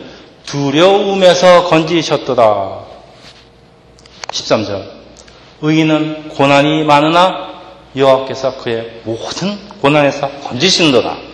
두려움에서 0.47 1.65
건지셨도다. 1.69 2.85
13절. 4.29 4.91
의인은 5.63 6.29
고난이 6.31 6.85
많으나 6.85 7.47
여호와께서 7.97 8.59
그의 8.59 9.01
모든 9.05 9.59
고난에서 9.81 10.29
건지신도다. 10.45 11.26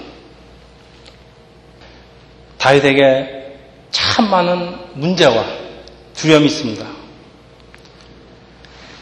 다윗에게 2.62 3.58
참 3.90 4.30
많은 4.30 4.76
문제와 4.94 5.44
두려움이 6.14 6.46
있습니다. 6.46 6.86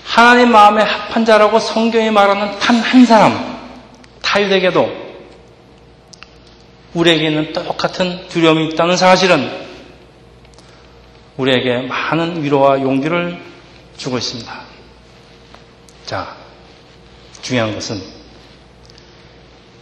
하나님 0.02 0.50
마음에 0.50 0.82
합한 0.82 1.26
자라고 1.26 1.58
성경이 1.60 2.10
말하는 2.10 2.58
단 2.58 2.76
한 2.80 3.04
사람, 3.04 3.60
다윗에게도 4.22 5.10
우리에게 6.94 7.28
있는 7.28 7.52
똑같은 7.52 8.26
두려움이 8.28 8.68
있다는 8.70 8.96
사실은 8.96 9.50
우리에게 11.36 11.82
많은 11.82 12.42
위로와 12.42 12.80
용기를 12.80 13.38
주고 13.98 14.16
있습니다. 14.16 14.60
자, 16.06 16.34
중요한 17.42 17.74
것은 17.74 18.00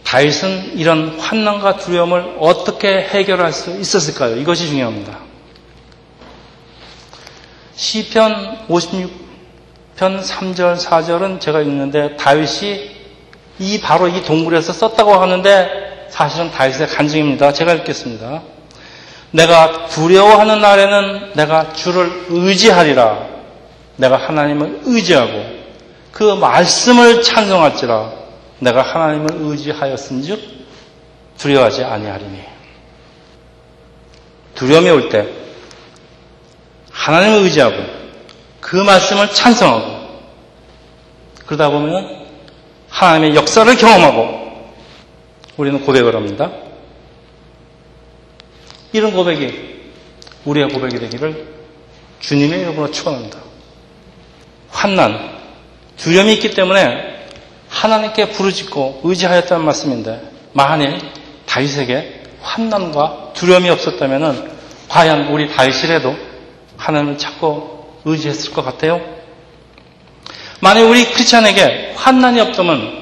다윗은 0.09 0.71
이런 0.75 1.19
환난과 1.19 1.77
두려움을 1.77 2.37
어떻게 2.39 2.87
해결할 2.99 3.53
수 3.53 3.79
있었을까요? 3.79 4.37
이것이 4.37 4.65
중요합니다. 4.65 5.19
시편 7.75 8.65
56편 8.67 10.23
3절 10.23 10.79
4절은 10.79 11.39
제가 11.39 11.61
읽는데 11.61 12.17
다윗이 12.17 12.89
이 13.59 13.79
바로 13.81 14.07
이 14.07 14.23
동굴에서 14.23 14.73
썼다고 14.73 15.13
하는데 15.13 16.07
사실은 16.09 16.49
다윗의 16.49 16.87
간증입니다. 16.87 17.53
제가 17.53 17.73
읽겠습니다. 17.73 18.41
내가 19.29 19.85
두려워하는 19.89 20.59
날에는 20.59 21.33
내가 21.35 21.73
주를 21.73 22.25
의지하리라. 22.29 23.27
내가 23.97 24.17
하나님을 24.17 24.81
의지하고 24.85 25.45
그 26.11 26.23
말씀을 26.23 27.21
찬송할지라. 27.21 28.18
내가 28.59 28.81
하나님을 28.81 29.29
의지하였은즉 29.39 30.39
두려워하지 31.37 31.83
아니하리니. 31.83 32.39
두려움이 34.55 34.89
올 34.89 35.09
때 35.09 35.27
하나님을 36.91 37.43
의지하고 37.43 37.75
그 38.59 38.75
말씀을 38.75 39.31
찬성하고 39.31 40.19
그러다 41.45 41.69
보면 41.69 42.27
하나님의 42.89 43.35
역사를 43.35 43.73
경험하고 43.75 44.73
우리는 45.57 45.81
고백을 45.85 46.15
합니다. 46.15 46.51
이런 48.91 49.13
고백이 49.13 49.79
우리의 50.45 50.69
고백이 50.69 50.99
되기를 50.99 51.47
주님의 52.19 52.61
이름으로 52.61 52.91
축원합니다. 52.91 53.39
환난, 54.69 55.37
두려움이 55.97 56.33
있기 56.33 56.51
때문에 56.51 57.18
하나님께 57.69 58.29
부르짖고 58.29 59.01
의지하였다는 59.03 59.63
말씀인데 59.65 60.21
만일 60.53 60.99
다윗에게 61.45 62.23
환난과 62.41 63.33
두려움이 63.33 63.69
없었다면 63.69 64.57
과연 64.87 65.27
우리 65.27 65.49
다윗이라도 65.53 66.15
하나님을 66.77 67.17
찾고 67.17 68.01
의지했을 68.05 68.53
것 68.53 68.63
같아요? 68.63 68.99
만일 70.61 70.85
우리 70.85 71.05
크리스찬에게 71.05 71.93
환난이 71.95 72.39
없다면 72.41 72.99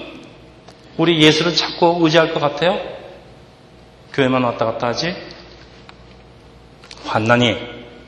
우리 0.98 1.22
예수를 1.22 1.56
찾고 1.56 2.00
의지할 2.02 2.34
것 2.34 2.40
같아요? 2.40 2.80
교회만 4.14 4.44
왔다 4.44 4.66
갔다 4.66 4.88
하지? 4.88 5.16
환난이, 7.06 7.56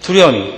두려움이 0.02 0.54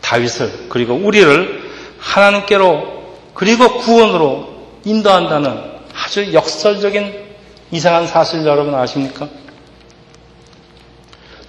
다윗을 0.00 0.68
그리고 0.68 0.94
우리를 0.94 1.72
하나님께로 1.98 2.94
그리고 3.34 3.78
구원으로 3.78 4.53
인도한다는 4.84 5.74
아주 5.94 6.32
역설적인 6.32 7.24
이상한 7.70 8.06
사실 8.06 8.44
여러분 8.44 8.74
아십니까? 8.74 9.28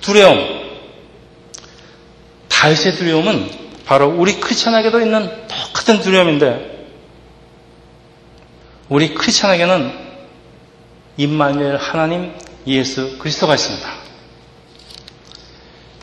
두려움. 0.02 0.66
다윗의 2.48 2.94
두려움은 2.94 3.50
바로 3.86 4.08
우리 4.08 4.40
크리스천에게도 4.40 5.02
있는 5.02 5.30
똑같은 5.48 6.00
두려움인데 6.00 6.88
우리 8.90 9.14
크리스천에게는 9.14 10.06
임마누엘 11.18 11.78
하나님 11.78 12.34
예수 12.68 13.18
그리스도가 13.18 13.56
있습니다. 13.56 14.06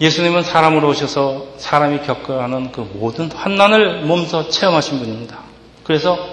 예수님은 0.01 0.42
사람으로 0.42 0.88
오셔서 0.88 1.55
사람이 1.59 2.03
겪어야 2.03 2.45
하는 2.45 2.73
그 2.73 2.81
모든 2.81 3.31
환난을 3.31 4.03
몸소 4.03 4.49
체험하신 4.49 4.99
분입니다. 4.99 5.38
그래서 5.85 6.32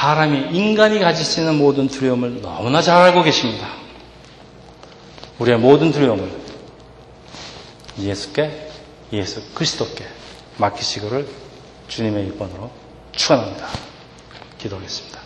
사람이 0.00 0.48
인간이 0.56 0.98
가질 0.98 1.24
수 1.24 1.38
있는 1.38 1.58
모든 1.58 1.86
두려움을 1.86 2.42
너무나 2.42 2.82
잘 2.82 2.96
알고 3.02 3.22
계십니다. 3.22 3.68
우리의 5.38 5.58
모든 5.58 5.92
두려움을 5.92 6.28
예수께 8.00 8.68
예수 9.12 9.40
그리스도께 9.54 10.04
맡기시기를 10.56 11.28
주님의 11.86 12.26
일번으로 12.26 12.70
축원합니다. 13.12 13.68
기도하겠습니다. 14.58 15.21